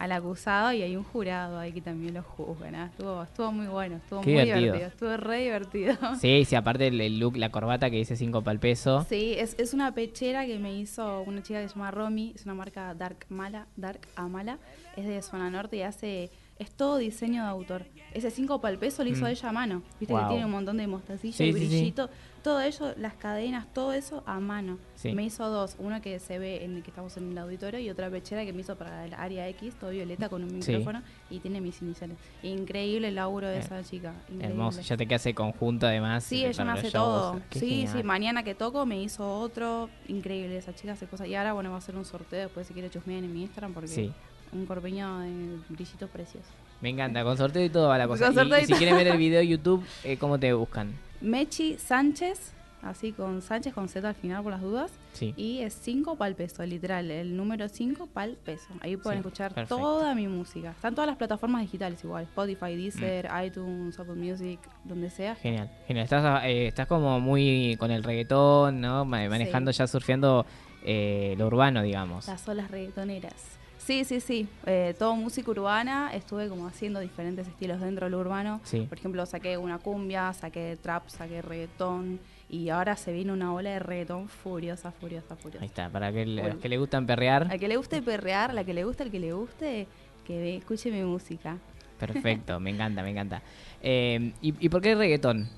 [0.00, 2.70] al acusado y hay un jurado ahí que también lo juzga.
[2.70, 2.84] ¿no?
[2.86, 4.72] Estuvo, estuvo muy bueno, estuvo Qué muy divertido.
[4.74, 4.88] divertido.
[4.88, 5.94] estuvo re divertido.
[6.20, 9.04] Sí, sí, aparte el, el look, la corbata que dice 5 pal peso.
[9.10, 12.46] Sí, es, es una pechera que me hizo una chica que se llama Romy, es
[12.46, 14.58] una marca Dark Mala, Dark Amala,
[14.96, 17.84] es de zona norte y hace, es todo diseño de autor.
[18.14, 19.28] Ese 5 para el peso lo hizo Mm.
[19.28, 20.22] ella a mano, viste Wow.
[20.22, 21.94] que tiene un montón de mostacilla Sí, y sí, sí.
[22.42, 24.78] Todo ello, las cadenas, todo eso a mano.
[24.94, 25.12] Sí.
[25.12, 27.88] Me hizo dos, una que se ve en el que estamos en el auditorio y
[27.90, 30.72] otra pechera que me hizo para el área X, todo violeta con un Sí.
[30.72, 32.16] micrófono y tiene mis iniciales.
[32.42, 34.12] Increíble el laburo de Eh, esa chica.
[34.28, 34.46] Increíble.
[34.48, 36.24] Hermoso, ya te queda ese conjunto además.
[36.24, 36.92] Sí, ella me hace shows.
[36.92, 37.40] todo.
[37.50, 37.96] Qué Sí, genial.
[37.96, 39.88] sí, mañana que toco me hizo otro.
[40.08, 41.28] Increíble, esa chica hace cosas.
[41.28, 43.72] Y ahora, bueno, va a hacer un sorteo después si quiere chusmear en mi Instagram
[43.74, 44.12] porque Sí.
[44.52, 46.50] un corpiño de brillitos preciosos.
[46.80, 48.30] Me encanta, con sorteo y todo va la cosa.
[48.32, 50.94] Y- y, si quieren ver el video de YouTube, eh, ¿cómo te buscan?
[51.20, 52.52] Mechi Sánchez,
[52.82, 54.90] así con Sánchez con Z al final por las dudas.
[55.12, 55.34] Sí.
[55.36, 58.68] Y es 5 pal peso, literal, el número 5 pal peso.
[58.80, 59.76] Ahí pueden Sí, escuchar perfecto.
[59.76, 60.70] toda mi música.
[60.70, 65.34] Están todas las plataformas digitales igual, Spotify, Deezer, iTunes, Apple Music, donde sea.
[65.34, 66.04] Genial, genial.
[66.04, 69.04] Estás, eh, estás como muy con el reggaetón, ¿no?
[69.04, 70.46] Ma- Manejando ya, surfeando
[70.84, 72.26] eh, lo urbano, digamos.
[72.28, 73.58] Las olas reggaetoneras.
[73.80, 74.46] Sí, sí, sí.
[74.66, 76.10] Eh, todo música urbana.
[76.14, 78.60] Estuve como haciendo diferentes estilos dentro del urbano.
[78.62, 78.80] Sí.
[78.88, 82.20] Por ejemplo, saqué una cumbia, saqué trap, saqué reggaetón.
[82.48, 85.62] Y ahora se viene una ola de reggaetón furiosa, furiosa, furiosa.
[85.62, 86.48] Ahí está, para que Bueno.
[86.48, 87.48] los que le gustan perrear.
[87.50, 89.86] Al que le guste perrear, la que le guste, el que le guste,
[90.26, 91.56] que escuche mi música.
[91.98, 93.42] Perfecto, me encanta, me encanta.
[93.82, 95.48] Eh, ¿y, y por qué reggaetón?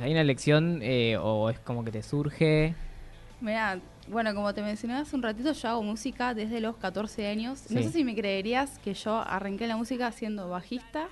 [0.00, 2.74] ¿Hay una elección eh, o es como que te surge?
[3.42, 3.78] Mira,
[4.12, 7.70] bueno, como te mencioné hace un ratito, yo hago música desde los 14 años.
[7.70, 11.08] No sé si me creerías que yo arranqué la música siendo bajista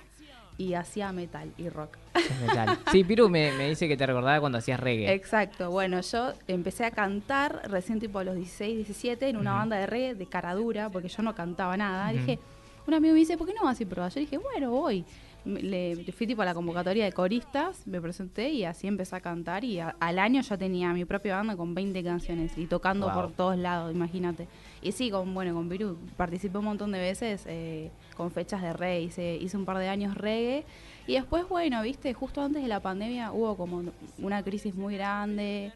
[0.57, 1.97] y hacía metal y rock.
[2.45, 2.77] Metal.
[2.91, 5.13] Sí, Piru me, me dice que te recordaba cuando hacías reggae.
[5.13, 9.77] Exacto, bueno, yo empecé a cantar recién tipo a los 16, 17 en una banda
[9.77, 12.11] de reggae de cara dura, porque yo no cantaba nada.
[12.11, 12.37] Dije,
[12.85, 14.11] un amigo me dice, ¿por qué no vas a probar?
[14.11, 15.05] Yo dije, bueno, voy.
[15.43, 19.63] Le, fui tipo a la convocatoria de coristas, me presenté y así empecé a cantar
[19.63, 23.15] y a- al año ya tenía mi propia banda con 20 canciones y tocando Wow.
[23.15, 24.47] por todos lados, imagínate.
[24.83, 28.71] Y sí, con bueno, con Viru participé un montón de veces eh, con fechas de
[28.73, 30.63] reggae, hice, hice un par de años reggae
[31.07, 33.83] y después, bueno, viste, justo antes de la pandemia hubo como
[34.19, 35.71] una crisis muy grande.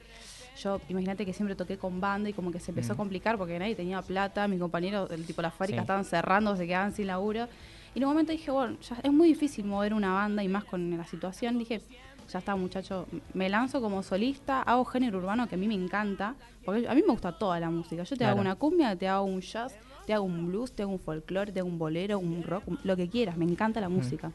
[0.62, 3.58] Yo, imagínate que siempre toqué con banda y como que se empezó a complicar porque
[3.58, 5.84] nadie tenía plata, mis compañeros, el tipo las fábricas Sí.
[5.86, 7.48] estaban cerrando, se quedaban sin laburo.
[7.96, 10.66] Y en un momento dije, bueno, ya es muy difícil mover una banda y más
[10.66, 11.58] con la situación.
[11.58, 11.82] Dije,
[12.30, 16.36] ya está, muchacho, me lanzo como solista, hago género urbano que a mí me encanta,
[16.66, 18.04] porque a mí me gusta toda la música.
[18.04, 18.32] Yo te Claro.
[18.34, 21.52] hago una cumbia, te hago un jazz, te hago un blues, te hago un folclore,
[21.54, 24.32] te hago un bolero, un rock, lo que quieras, me encanta la música.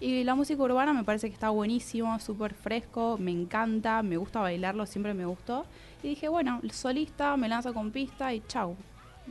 [0.00, 4.40] Y la música urbana me parece que está buenísimo, súper fresco, me encanta, me gusta
[4.40, 5.64] bailarlo, siempre me gustó.
[6.02, 8.76] Y dije, bueno, solista, me lanzo con pista y chau.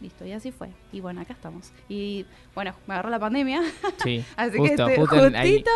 [0.02, 0.70] Listo, y así fue.
[0.92, 1.72] Y bueno, acá estamos.
[1.90, 3.62] Y bueno, me agarró la pandemia.
[4.04, 5.72] Sí, Así justo, que este, justo justito,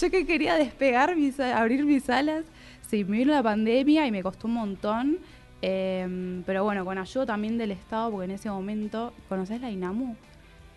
[0.00, 2.44] yo que quería despegar, mis, abrir mis alas,
[2.88, 5.18] sí, me vino la pandemia y me costó un montón.
[5.62, 10.16] Em, pero bueno, con ayuda también del Estado, porque en ese momento, ¿conoces la INAMU?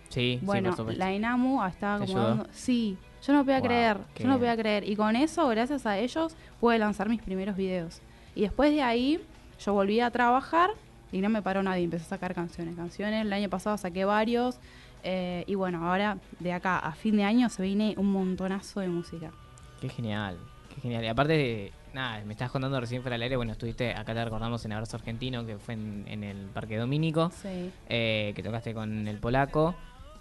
[0.09, 3.97] Sí, Bueno, sí, la INAMU estaba ¿Te como dando- Sí, yo no podía Wow, creer,
[4.17, 4.89] yo no podía creer.
[4.89, 8.01] Y con eso, gracias a ellos, pude lanzar mis primeros videos.
[8.35, 9.19] Y después de ahí,
[9.63, 10.71] yo volví a trabajar
[11.11, 12.75] y no me paró nadie, empecé a sacar canciones.
[12.75, 14.59] Canciones, el año pasado saqué varios.
[15.03, 18.89] eh, y bueno, ahora de acá a fin de año se viene un montonazo de
[18.89, 19.31] música.
[19.79, 20.37] Qué genial,
[20.75, 21.05] qué genial.
[21.05, 24.65] Y aparte, nada, me estás contando recién fuera del aire, bueno, estuviste, acá te recordamos
[24.65, 27.71] en Abrazo Argentino, que fue en, en el Parque Domínico, Sí.
[27.87, 29.73] eh, que tocaste con el polaco,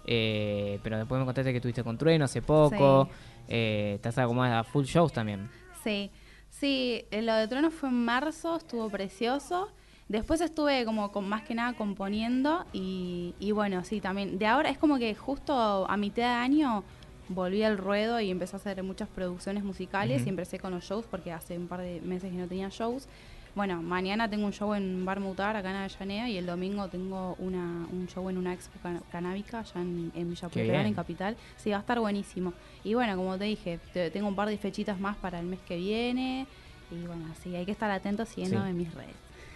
[0.05, 3.11] eh, pero después me contaste que estuviste con Trueno hace poco, Sí.
[3.49, 5.49] eh, estás como a full shows también.
[5.83, 6.09] Sí,
[6.49, 9.69] sí, eh, lo de Trono fue en marzo, estuvo precioso.
[10.09, 14.37] Después estuve como con, más que nada componiendo y, y bueno, sí, también.
[14.39, 15.53] De ahora es como que justo
[15.89, 16.83] a mitad de año
[17.29, 21.05] volví al ruedo y empecé a hacer muchas producciones musicales y empecé con los shows
[21.05, 23.07] porque hace un par de meses que no tenía shows.
[23.53, 27.35] Bueno, mañana tengo un show en Bar Mutar, acá en Avellaneda, y el domingo tengo
[27.39, 30.85] una, un show en una expo can- canábica allá en, en Villa bien.
[30.87, 31.35] en Capital.
[31.57, 32.53] Sí, va a estar buenísimo.
[32.83, 35.59] Y bueno, como te dije, te- tengo un par de fechitas más para el mes
[35.67, 36.47] que viene.
[36.91, 38.69] Y bueno, sí, hay que estar atentos siguiendo Sí.
[38.69, 39.15] en mis redes.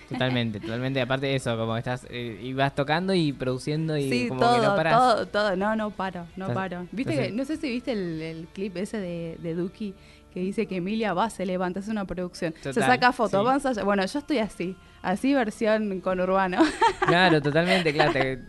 [0.09, 1.01] Totalmente, totalmente.
[1.01, 4.61] Aparte de eso, como estás, eh, y vas tocando y produciendo y Sí, como todo,
[4.61, 4.93] que no paras.
[4.97, 5.55] todo, todo.
[5.55, 6.87] No, no paro, no paro.
[6.91, 9.93] Viste que, no sé si viste el, el clip ese de, de Duki
[10.33, 12.55] que dice que Emilia va, se levanta, es una producción.
[12.61, 13.37] se saca fotos, sí.
[13.37, 13.83] avanza.
[13.83, 16.57] Bueno, yo estoy así, así versión con Urbano.
[17.05, 18.13] Claro, totalmente, claro.
[18.13, 18.39] te-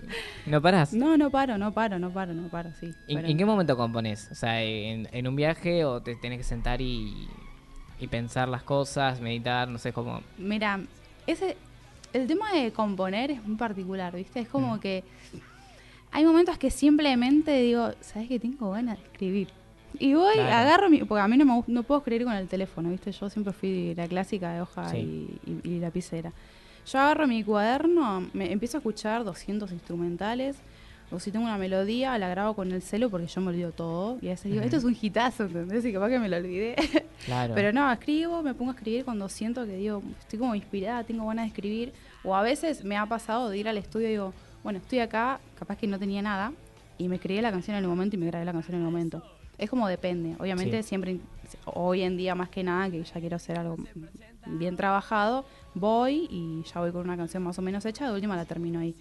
[0.47, 0.95] no paras.
[0.95, 2.95] no, no paro, no paro, no paro, no paro, sí.
[3.07, 4.29] ¿En, pero- en qué momento compones?
[4.33, 7.29] O sea, en, en un viaje o te tenés que sentar y,
[8.01, 10.23] y pensar las cosas, meditar, no sé cómo.
[10.39, 10.81] Mira,
[11.27, 11.57] ese,
[12.13, 14.41] el tema de componer es muy particular, ¿viste?
[14.41, 14.81] Es como Mm.
[14.81, 15.05] que
[16.13, 19.49] hay momentos que simplemente digo, ¿sabes que tengo ganas de escribir?
[19.99, 20.53] Y voy, Claro.
[20.57, 21.05] agarro mi.
[21.05, 23.13] Porque a mí no, me, no puedo escribir con el teléfono, ¿viste?
[23.13, 25.39] Yo siempre fui la clásica de hoja Sí.
[25.47, 26.33] y, y- y lapicera.
[26.87, 30.57] Yo agarro mi cuaderno, me empiezo a escuchar 200 instrumentales.
[31.11, 34.19] O si tengo una melodía, la grabo con el celo porque yo me olvido todo.
[34.21, 35.85] Y a veces digo, esto es un hitazo, ¿entendés?
[35.85, 36.77] Y capaz que me lo olvidé.
[37.25, 37.55] Claro.
[37.55, 41.27] Pero no, escribo, me pongo a escribir cuando siento que digo, estoy como inspirada, tengo
[41.27, 41.93] ganas de escribir.
[42.23, 45.41] O a veces me ha pasado de ir al estudio y digo, bueno, estoy acá,
[45.59, 46.53] capaz que no tenía nada,
[46.99, 48.87] y me escribí la canción en el momento y me grabé la canción en el
[48.91, 49.23] momento.
[49.57, 50.37] Es como depende.
[50.39, 50.89] Obviamente Sí.
[50.91, 51.19] siempre,
[51.65, 53.77] hoy en día más que nada, que ya quiero hacer algo
[54.47, 58.37] bien trabajado, voy y ya voy con una canción más o menos hecha, de última
[58.37, 58.95] la termino ahí.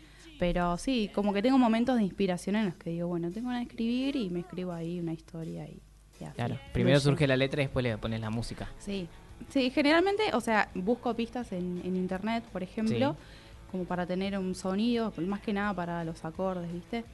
[0.43, 3.61] Pero sí, como que tengo momentos de inspiración en los que digo, bueno, tengo de
[3.61, 5.79] escribir y me escribo ahí una historia y,
[6.19, 6.35] y así.
[6.35, 6.59] Claro.
[6.73, 8.67] Primero surge la letra y después le pones la música.
[8.77, 9.07] Sí,
[9.47, 13.71] sí, generalmente, o sea, busco pistas en, en internet, por ejemplo, Sí.
[13.71, 17.05] como para tener un sonido, más que nada para los acordes, ¿viste?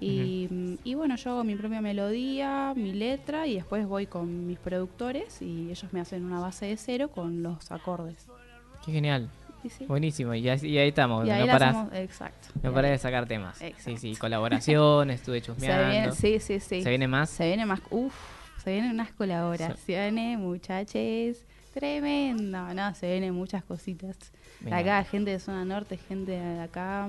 [0.00, 4.58] Y, y bueno, yo hago mi propia melodía, mi letra, y después voy con mis
[4.58, 8.26] productores y ellos me hacen una base de cero con los acordes.
[8.84, 9.30] Qué genial.
[9.70, 9.86] Sí.
[9.86, 10.34] Buenísimo.
[10.34, 11.26] Y, así- y ahí estamos.
[11.26, 12.48] Y ahí no parás, hacemos- exacto.
[12.62, 13.58] no parás de sacar temas.
[13.58, 14.00] Sí, Exacto.
[14.00, 14.16] sí.
[14.16, 15.90] Colaboraciones, estuve Se chusmeando.
[15.90, 16.82] viene, sí, sí, sí.
[16.82, 17.30] ¿Se viene más?
[17.30, 18.14] Se viene más, uff,
[18.62, 24.16] se vienen unas colaboraciones, muchachos, tremendo, no, se vienen muchas cositas.
[24.70, 27.08] Acá, gente de zona norte, gente de acá,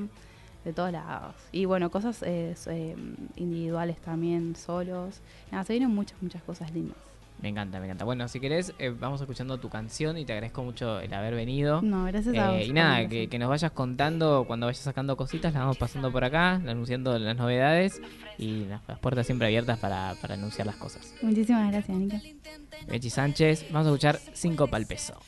[0.65, 1.35] de todos lados.
[1.51, 2.95] Y bueno, cosas eh, eh,
[3.35, 5.21] individuales también, solos.
[5.51, 6.97] Nada, se vienen muchas, muchas cosas lindas.
[7.41, 8.05] Me encanta, me encanta.
[8.05, 11.81] Bueno, si querés, eh, vamos escuchando tu canción y te agradezco mucho el haber venido.
[11.81, 12.67] No, gracias a Eh, vos.
[12.67, 16.53] y nada, que, nos vayas contando cuando vayas sacando cositas, las vamos pasando por acá,
[16.55, 18.01] anunciando las novedades
[18.37, 21.13] y las, las puertas siempre abiertas para, para anunciar las cosas.
[21.21, 22.21] Muchísimas gracias, Nica.
[22.87, 25.19] Bechi Sánchez, vamos a escuchar 5 pa'l peso.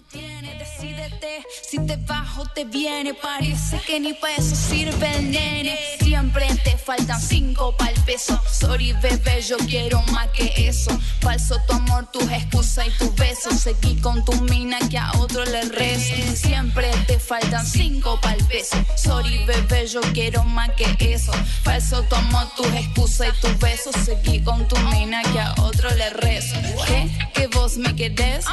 [0.00, 5.30] No tiene, decídete si te bajo te viene, parece que ni para eso sirve el
[5.30, 5.78] nene.
[6.00, 8.40] Siempre te faltan cinco pa'l peso.
[8.50, 10.90] Sorry, bebé, yo quiero más que eso.
[11.20, 13.54] Falso tu amor, tus excusas y tus besos.
[13.60, 16.14] Seguí con tu mina que a otro le rezo.
[16.34, 18.76] Siempre te faltan cinco pa'l peso.
[18.96, 21.32] Sorry, bebé, yo quiero más que eso.
[21.62, 23.94] Falso tu amor, tus excusas y tus besos.
[24.04, 26.56] Seguí con tu mina que a otro le rezo.
[26.86, 27.10] ¿Qué?
[27.34, 28.44] ¿Que vos me querés?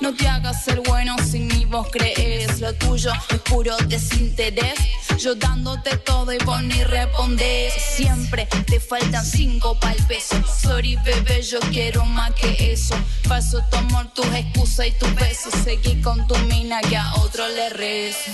[0.00, 2.60] No te hagas el bueno sin mi vos crees.
[2.60, 4.78] Lo tuyo es puro desinterés.
[5.18, 7.72] Yo dándote todo y vos ni respondés.
[7.74, 10.36] Siempre te faltan cinco pa'l peso.
[10.46, 12.94] Sorry, bebé, yo quiero más que eso.
[13.28, 15.54] Paso tu amor, tus excusas y tus besos.
[15.64, 18.30] Seguí con tu mina que a otro le rezo.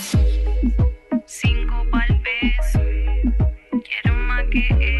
[1.25, 2.79] Cinco pa'l peso.
[3.69, 4.98] Quiero más que eso.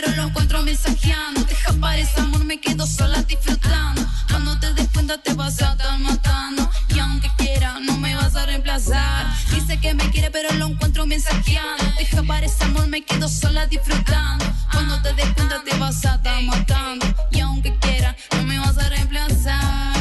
[0.00, 1.44] Pero lo encuentro mensajeando.
[1.44, 4.02] Deja para ese amor, me quedo sola disfrutando.
[4.30, 6.70] Cuando te des cuenta, te vas a estar matando.
[6.88, 9.26] Y aunque quiera, no me vas a reemplazar.
[9.50, 11.84] Dice que me quiere, pero lo encuentro mensajeando.
[11.98, 14.44] Deja para ese amor, me quedo sola disfrutando.
[14.72, 17.06] Cuando te des cuenta, te vas a estar matando.
[17.32, 19.94] Y aunque quiera, no me vas a reemplazar.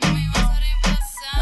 [0.00, 1.38] Reemplazar.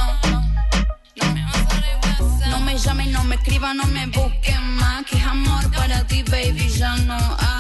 [2.49, 3.75] No, me reemplazar.
[3.75, 5.05] No me busques más.
[5.05, 7.58] Que es amor para ti, baby, ya no hay.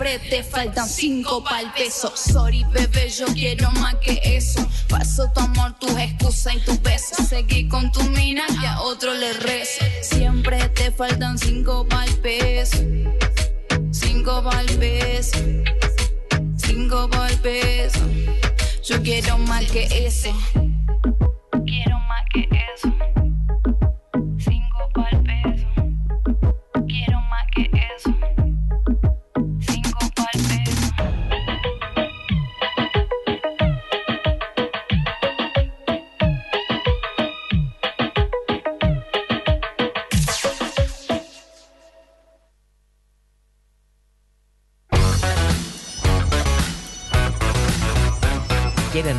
[0.00, 2.10] Siempre te faltan cinco pa'l peso.
[2.16, 4.66] Sorry, bebé, yo quiero más que eso.
[4.88, 7.28] Paso tu amor, tus excusas y tus besos.
[7.28, 9.84] Seguí con tu mina que a otro le rezo.
[10.00, 12.78] Siempre te faltan cinco pa'l peso.
[13.90, 15.38] Cinco pa'l peso.
[16.56, 18.00] Cinco pa'l peso.
[18.82, 20.32] Yo quiero más que eso.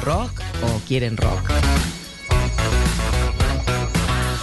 [0.02, 1.52] ¿Quieren rock o quieren rock?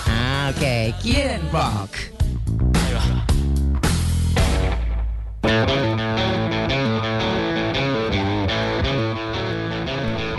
[0.07, 1.03] Ah, ok.
[1.03, 1.91] ¿Quieren rock?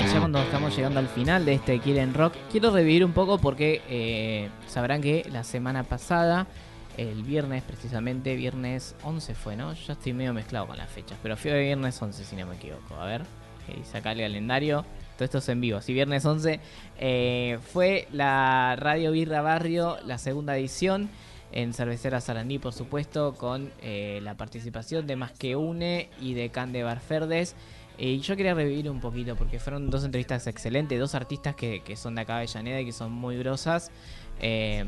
[0.06, 3.82] Ya cuando estamos llegando al final de este Quieren Rock, quiero revivir un poco porque
[3.90, 6.48] eh, sabrán que la semana pasada,
[6.96, 9.74] el viernes precisamente, viernes 11 fue, ¿no?
[9.74, 12.96] Yo estoy medio mezclado con las fechas, pero fue viernes 11 si no me equivoco.
[12.96, 13.24] A ver,
[13.68, 14.86] que dice acá el calendario.
[15.20, 15.82] Todo esto es en vivo.
[15.82, 16.62] Sí, viernes 11
[16.98, 21.10] eh, fue la Radio Birra Barrio, la segunda edición.
[21.52, 26.52] En Cervecera Sarandí, por supuesto, con eh, la participación de Más que Une y de
[26.52, 27.58] Cande Barferdes.
[27.98, 32.16] Y yo quería revivir un poquito porque fueron dos entrevistas excelentes, dos artistas que, son
[32.16, 33.92] de acá de Avellaneda y que son muy grosas.
[34.40, 34.86] Eh,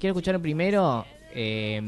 [0.00, 1.06] quiero escuchar primero
[1.36, 1.80] eh,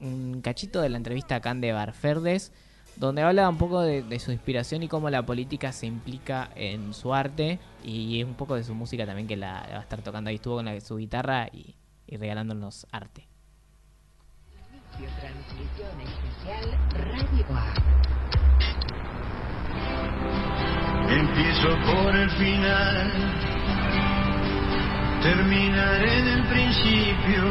[0.00, 2.50] un cachito de la entrevista a Cande Barferdes,
[2.96, 7.12] donde habla un poco de, su inspiración y cómo la política se implica en su
[7.12, 10.36] arte y un poco de su música también que la, va a estar tocando ahí.
[10.36, 11.76] Estuvo con su guitarra y,
[12.08, 13.28] regalándonos arte.
[21.08, 23.12] Empiezo por el final,
[25.22, 27.44] terminaré en el principio.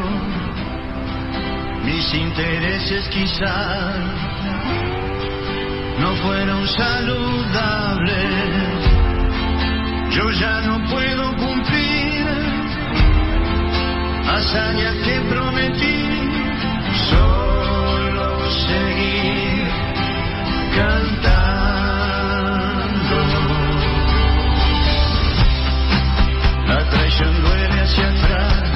[1.86, 4.35] Mis intereses quizás
[6.00, 8.16] no fueron saludables.
[10.12, 12.26] Yo ya no puedo cumplir
[14.28, 16.02] hazañas que prometí.
[17.10, 19.68] Solo seguir
[20.76, 21.56] cantando.
[26.68, 28.75] La traición duele hacia atrás.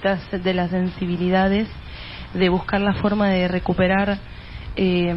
[0.00, 1.68] De las sensibilidades,
[2.32, 4.18] de buscar la forma de recuperar
[4.76, 5.14] eh,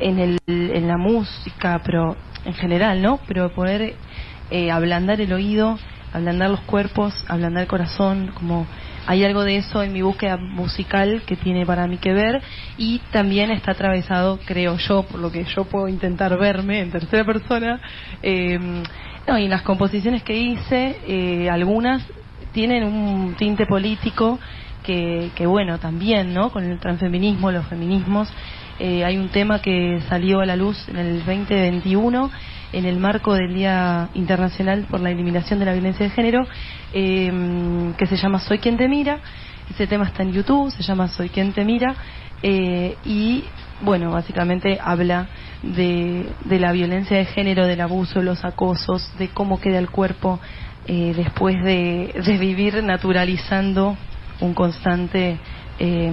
[0.00, 3.20] en, el, en la música, pero en general, ¿no?
[3.26, 3.94] Pero poder
[4.50, 5.78] eh, ablandar el oído,
[6.12, 8.66] ablandar los cuerpos, ablandar el corazón, como
[9.06, 12.42] hay algo de eso en mi búsqueda musical que tiene para mí que ver
[12.76, 17.24] y también está atravesado, creo yo, por lo que yo puedo intentar verme en tercera
[17.24, 17.80] persona,
[18.22, 18.58] eh,
[19.26, 22.02] no, y las composiciones que hice, eh, algunas
[22.52, 24.38] tienen un tinte político
[24.82, 26.50] que, que bueno, también, ¿no?
[26.50, 28.32] Con el transfeminismo, los feminismos,
[28.82, 32.30] Eh, hay un tema que salió a la luz en el 2021
[32.72, 36.46] en el marco del Día Internacional por la Eliminación de la Violencia de Género,
[36.94, 39.20] eh, que se llama Soy quien te mira.
[39.68, 41.94] Ese tema está en YouTube, se llama Soy quien te mira,
[42.42, 43.44] eh, y
[43.82, 45.28] bueno, básicamente habla
[45.62, 50.40] de, de la violencia de género, del abuso, los acosos, de cómo queda el cuerpo
[50.86, 53.96] eh, después de, de vivir naturalizando
[54.40, 55.38] un constante
[55.78, 56.12] eh,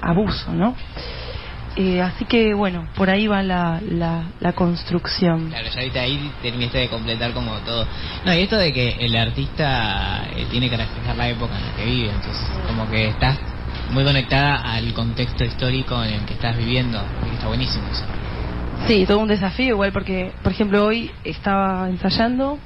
[0.00, 0.74] abuso, ¿no?
[1.76, 5.48] Eh, así que bueno, por ahí va la, la, la construcción.
[5.50, 7.86] Claro, ya ahorita ahí terminaste de completar como todo.
[8.24, 11.76] No, y esto de que el artista eh, tiene que reflejar la época en la
[11.76, 13.38] que vive, entonces como que estás
[13.92, 17.00] muy conectada al contexto histórico en el que estás viviendo,
[17.32, 18.04] está buenísimo eso.
[18.88, 22.58] Sí, todo un desafío igual porque, por ejemplo, hoy estaba ensayando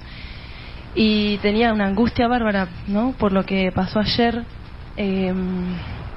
[0.95, 3.13] y tenía una angustia bárbara, ¿no?
[3.19, 4.45] Por lo que pasó ayer,
[4.97, 5.33] eh,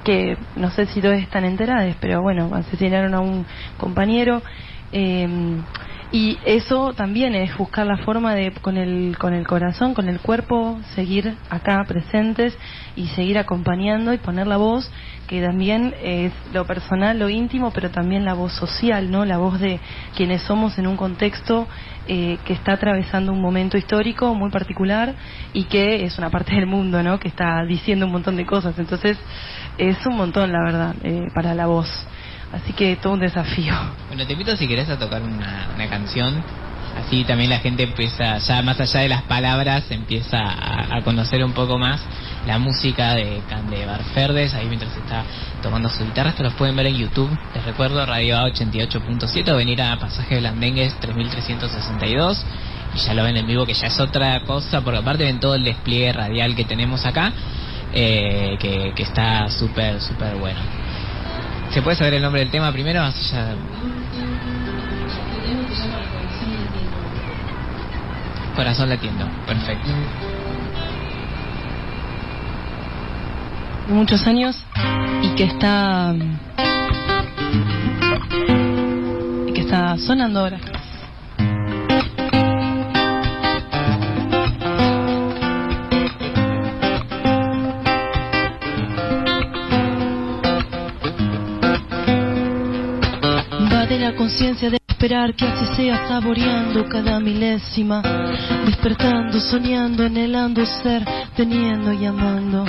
[0.03, 3.45] que no sé si todos están enterados, pero bueno, asesinaron a un
[3.77, 4.41] compañero.
[4.91, 5.57] eh,
[6.11, 10.19] y eso también es buscar la forma de, con el, con el corazón, con el
[10.19, 12.57] cuerpo, seguir acá presentes
[12.95, 14.89] y seguir acompañando y poner la voz,
[15.27, 19.25] que también es lo personal, lo íntimo, pero también la voz social, ¿no?
[19.25, 19.79] La voz de
[20.15, 21.67] quienes somos en un contexto
[22.07, 25.15] eh, que está atravesando un momento histórico muy particular
[25.53, 27.19] y que es una parte del mundo, ¿no?
[27.19, 28.77] Que está diciendo un montón de cosas.
[28.77, 29.17] Entonces,
[29.77, 31.89] es un montón, la verdad, eh, para la voz.
[32.51, 33.73] Así que todo un desafío.
[34.07, 36.43] Bueno, te invito si querés a tocar una, una canción,
[36.95, 41.53] así también la gente empieza, ya más allá de las palabras, empieza a, conocer un
[41.53, 42.01] poco más
[42.47, 45.23] la música de Cande Barferdes, ahí mientras está
[45.61, 49.55] tocando su guitarra, esto los pueden ver en YouTube, les recuerdo, Radio A 88.7, o
[49.57, 52.45] venir a Pasaje de Blandengues 3362,
[52.95, 55.55] y ya lo ven en vivo, que ya es otra cosa, porque aparte ven todo
[55.55, 57.33] el despliegue radial que tenemos acá,
[57.93, 60.59] eh, que, que está súper, súper bueno.
[61.71, 63.01] ¿Se puede saber el nombre del tema primero?
[63.01, 63.55] Así ya-
[68.55, 69.91] Corazón latiendo, perfecto.
[73.87, 74.57] muchos años
[75.21, 76.13] y que está
[79.47, 80.59] y que está sonando ahora.
[93.71, 98.01] Va de la conciencia de esperar que así sea saboreando cada milésima,
[98.65, 101.03] despertando, soñando, anhelando ser,
[101.35, 102.63] teniendo y amando.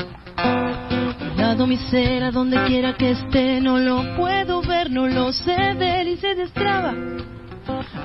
[1.36, 5.74] Lado mi ser a donde quiera que esté, no lo puedo ver, no lo sé
[5.78, 6.92] ver y se destraba.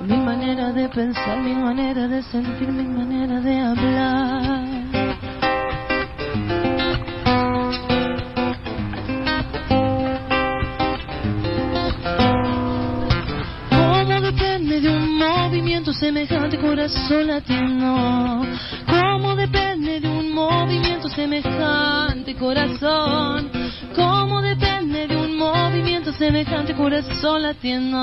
[0.07, 4.60] Mi manera de pensar, mi manera de sentir, mi manera de hablar.
[15.21, 18.45] Movimiento semejante corazón latiendo.
[18.87, 23.51] Como depende de un movimiento semejante corazón.
[23.95, 24.70] Como depende
[25.53, 27.97] movimiento semejante corazón latiendo.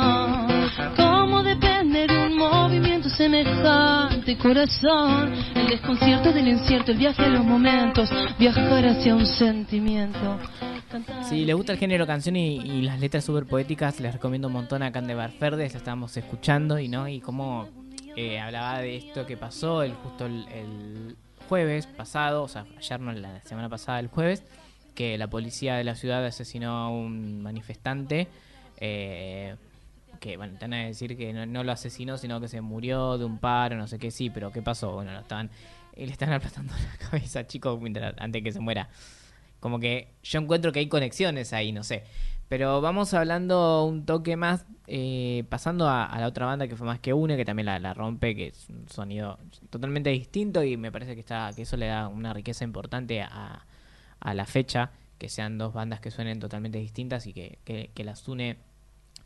[0.96, 5.32] Como depende de un movimiento semejante corazón.
[5.54, 8.10] El desconcierto del incierto, el viaje de los momentos.
[8.38, 10.38] Viajar hacia un sentimiento.
[11.28, 14.54] Si les gusta el género canción y, y las letras súper poéticas, les recomiendo un
[14.54, 17.68] montón a Cande Barferdes, la estábamos escuchando y no y cómo
[18.16, 21.16] eh, hablaba de esto que pasó el justo el, el
[21.48, 24.42] jueves pasado, o sea, ayer no, la semana pasada, el jueves,
[24.98, 28.26] que la policía de la ciudad asesinó a un manifestante.
[28.78, 29.54] eh,
[30.18, 33.38] que bueno, van a decir que no, lo asesinó, sino que se murió de un
[33.38, 34.90] paro, no sé qué, sí, pero ¿qué pasó?
[34.94, 35.50] Bueno, lo estaban,
[35.94, 37.44] eh, le están aplastando la cabeza,
[37.80, 38.88] mientras- antes que se muera.
[39.60, 42.02] Como que yo encuentro que hay conexiones ahí, no sé.
[42.48, 46.98] Pero vamos hablando un toque más, eh, pasando a, la otra banda que fue más
[46.98, 49.38] que una, que también la, la rompe, que es un sonido
[49.70, 53.64] totalmente distinto y me parece que está que eso le da una riqueza importante a,
[54.20, 58.04] a la fecha, que sean dos bandas que suenen totalmente distintas y que, que, que
[58.04, 58.56] las une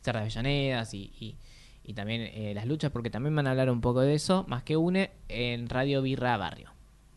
[0.03, 1.35] de Avellanedas y, y,
[1.83, 4.63] y también eh, las luchas, porque también van a hablar un poco de eso, más
[4.63, 6.71] que une, en Radio Birra Barrio.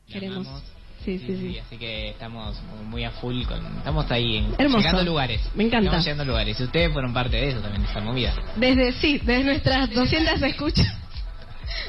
[0.06, 0.46] Queremos.
[1.04, 1.58] Sí, sí, sí.
[1.58, 3.64] Así que estamos muy a full con...
[3.78, 4.78] Estamos ahí en, Hermoso.
[4.78, 5.40] llegando a lugares.
[5.54, 5.86] Me encanta.
[5.86, 6.58] Estamos llegando a lugares.
[6.58, 8.34] Y ustedes fueron parte de eso también, de esta movida.
[8.56, 10.86] Desde, sí, desde nuestras 200 escuchas.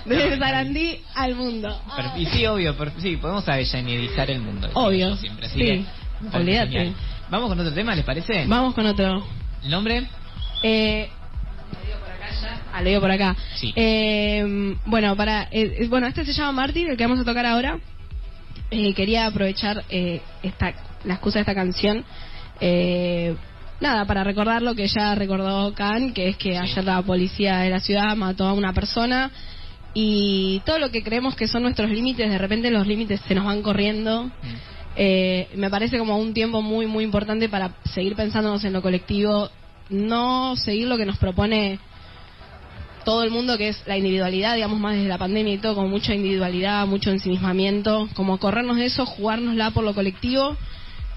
[0.06, 1.82] Desde Sarandí al mundo.
[2.18, 4.70] Y sí, obvio, sí, podemos avellanedizar el mundo.
[4.74, 5.16] Obvio.
[5.18, 5.66] Siempre, así Sí.
[5.66, 5.86] que,
[6.32, 6.94] parece Olvídate.
[7.30, 8.46] Vamos con otro tema, ¿les parece?
[8.48, 9.26] Vamos con otro.
[9.64, 10.08] ¿El nombre?
[10.64, 11.10] Eh,
[12.74, 13.36] ah, lo digo por acá.
[13.56, 13.74] Sí.
[13.76, 17.46] Eh, bueno, para, eh, eh, bueno, este se llama Mártir, el que vamos a tocar
[17.46, 17.80] ahora.
[18.72, 20.74] Eh, quería aprovechar eh, esta,
[21.06, 22.04] la excusa de esta canción
[22.60, 23.36] eh,
[23.80, 27.70] nada, para recordar lo que ya recordó Khan, que es que ayer la policía de
[27.70, 29.32] la ciudad mató a una persona
[30.00, 33.46] y todo lo que creemos que son nuestros límites, de repente los límites se nos
[33.46, 34.30] van corriendo.
[34.96, 39.50] Eh, me parece como un tiempo muy, muy importante para seguir pensándonos en lo colectivo,
[39.90, 41.80] no seguir lo que nos propone
[43.06, 45.90] todo el mundo, que es la individualidad, digamos, más desde la pandemia y todo, con
[45.90, 50.56] mucha individualidad, mucho ensimismamiento, como corrernos de eso, jugárnosla por lo colectivo.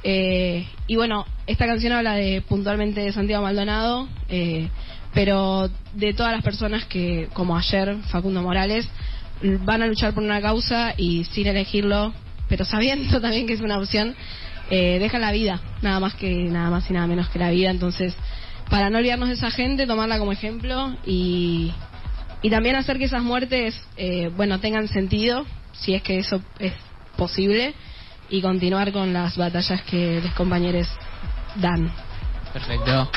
[0.04, 4.70] Eh, y bueno, esta canción habla de puntualmente de Santiago Maldonado, eh,
[5.14, 8.88] pero de todas las personas que, como ayer, Facundo Morales,
[9.42, 12.12] van a luchar por una causa y sin elegirlo,
[12.48, 14.14] pero sabiendo también que es una opción,
[14.70, 17.70] eh, dejan la vida, nada más que nada más y nada menos que la vida.
[17.70, 18.14] Entonces,
[18.68, 21.72] para no olvidarnos de esa gente, tomarla como ejemplo y,
[22.42, 26.72] y también hacer que esas muertes, eh, bueno, tengan sentido, si es que eso es
[27.16, 27.74] posible,
[28.28, 30.86] y continuar con las batallas que los compañeros
[31.56, 31.90] dan.
[32.52, 33.10] Perfecto.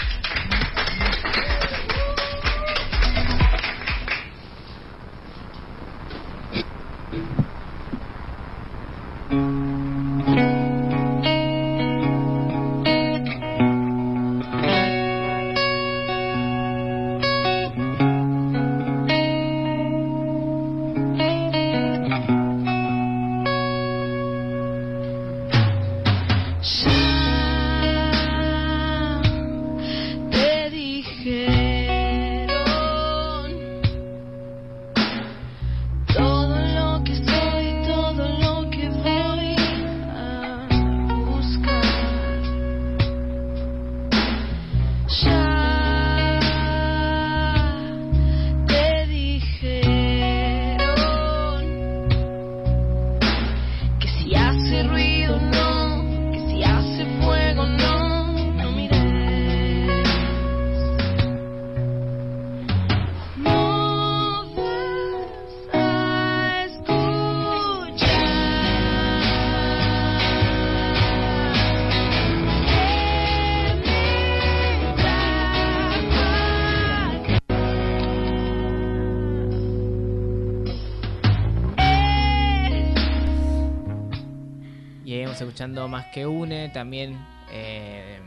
[85.41, 87.17] Escuchando Más que Une, también...
[87.51, 88.19] eh,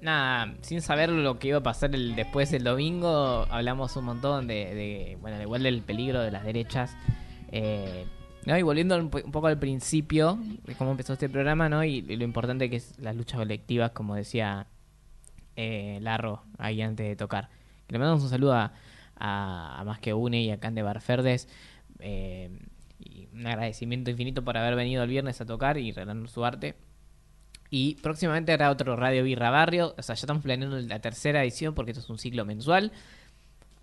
[0.00, 4.46] nada, sin saber lo que iba a pasar el, después el domingo, hablamos un montón
[4.46, 6.96] de, de, bueno, igual del peligro de las derechas.
[7.50, 8.06] Eh,
[8.46, 8.56] ¿no?
[8.56, 11.82] Y volviendo un, po- un poco al principio, de cómo empezó este programa, ¿no?
[11.84, 14.66] Y, lo importante que es las luchas colectivas, como decía
[15.56, 17.48] eh, Larro ahí antes de tocar.
[17.88, 18.72] Le mandamos un saludo a,
[19.16, 21.48] a- Más que Une y a Cande Barferdes.
[21.98, 22.50] eh,
[23.38, 26.74] un agradecimiento infinito por haber venido el viernes a tocar y regalarnos su arte.
[27.70, 29.94] Y próximamente habrá otro Radio Birra Barrio.
[29.98, 32.92] O sea, ya estamos planeando la tercera edición porque esto es un ciclo mensual.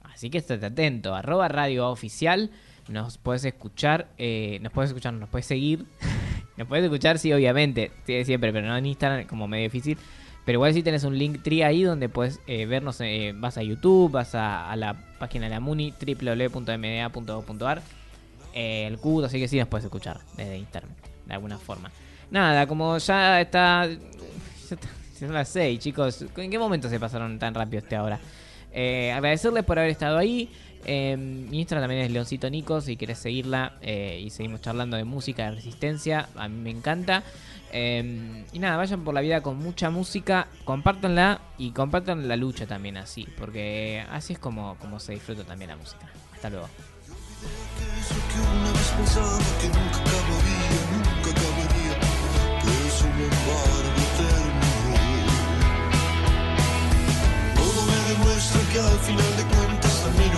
[0.04, 1.14] Así que estate atento.
[1.16, 2.50] Arroba Radio Oficial.
[2.90, 4.08] Nos puedes escuchar.
[4.18, 5.86] eh, nos puedes escuchar, nos puedes seguir.
[6.58, 7.92] nos puedes escuchar, sí, obviamente.
[8.06, 9.98] Sí, siempre, pero no en Instagram, como medio difícil.
[10.46, 13.02] Pero igual sí tenés un link tree ahí donde puedes eh, vernos.
[13.02, 17.82] eh, vas a YouTube, vas a, a la página de la Muni, www.mda.gov.ar.
[18.56, 21.92] el CUT, así que sí nos puedes escuchar desde internet, de alguna forma.
[22.32, 23.86] Nada, como ya está.
[23.88, 23.94] Ya
[24.72, 24.88] está-
[25.20, 26.26] son las 6, chicos.
[26.38, 28.20] ¿En qué momento se pasaron tan rápido este ahora?
[28.72, 30.50] Eh, agradecerles por haber estado ahí.
[30.88, 32.82] Eh, mi Instagram también es Leoncito Nico.
[32.82, 37.24] Si quieres seguirla eh, y seguimos charlando de música, de resistencia, a mí me encanta.
[37.72, 42.68] Eh, y nada, vayan por la vida con mucha música, compártanla y compartan la lucha
[42.68, 46.08] también así, porque así es como, como se disfruta también la música.
[46.34, 46.68] Hasta luego.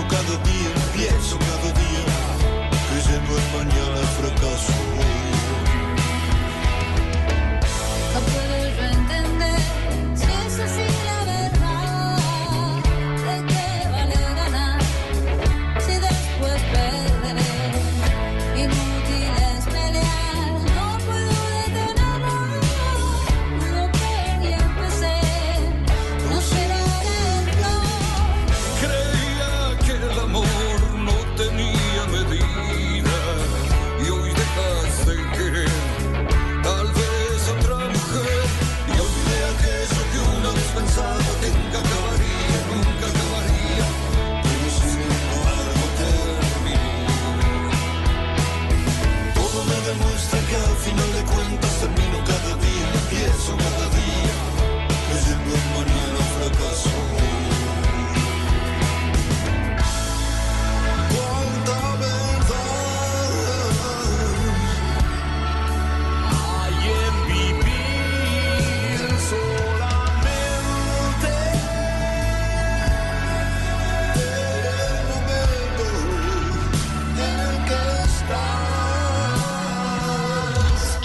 [0.09, 2.03] Cada día, pienso cada día,
[2.89, 5.16] que si no es mañana fracaso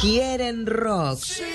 [0.03, 1.52] quieren rock.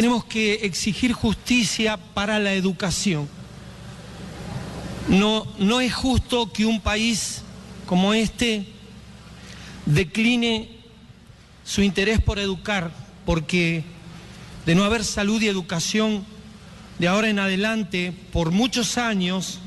[0.00, 3.28] Tenemos que exigir justicia para la educación.
[5.08, 7.42] No, no es justo que un país
[7.84, 8.64] como este
[9.84, 10.70] decline
[11.66, 12.92] su interés por educar,
[13.26, 13.84] porque
[14.64, 16.24] de no haber salud y educación
[16.98, 19.58] de ahora en adelante, por muchos años,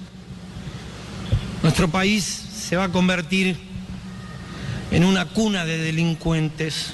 [1.62, 3.56] nuestro país se va a convertir
[4.90, 6.94] en una cuna de delincuentes.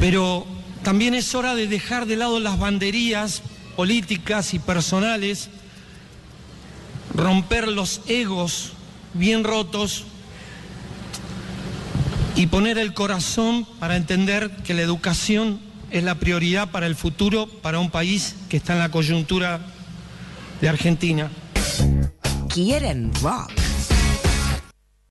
[0.00, 0.55] Pero
[0.86, 3.42] también es hora de dejar de lado las banderías
[3.74, 5.48] políticas y personales,
[7.12, 8.70] romper los egos
[9.12, 10.04] bien rotos
[12.36, 15.58] y poner el corazón para entender que la educación
[15.90, 19.58] es la prioridad para el futuro, para un país que está en la coyuntura
[20.60, 21.32] de Argentina.
[22.48, 23.10] Quieren.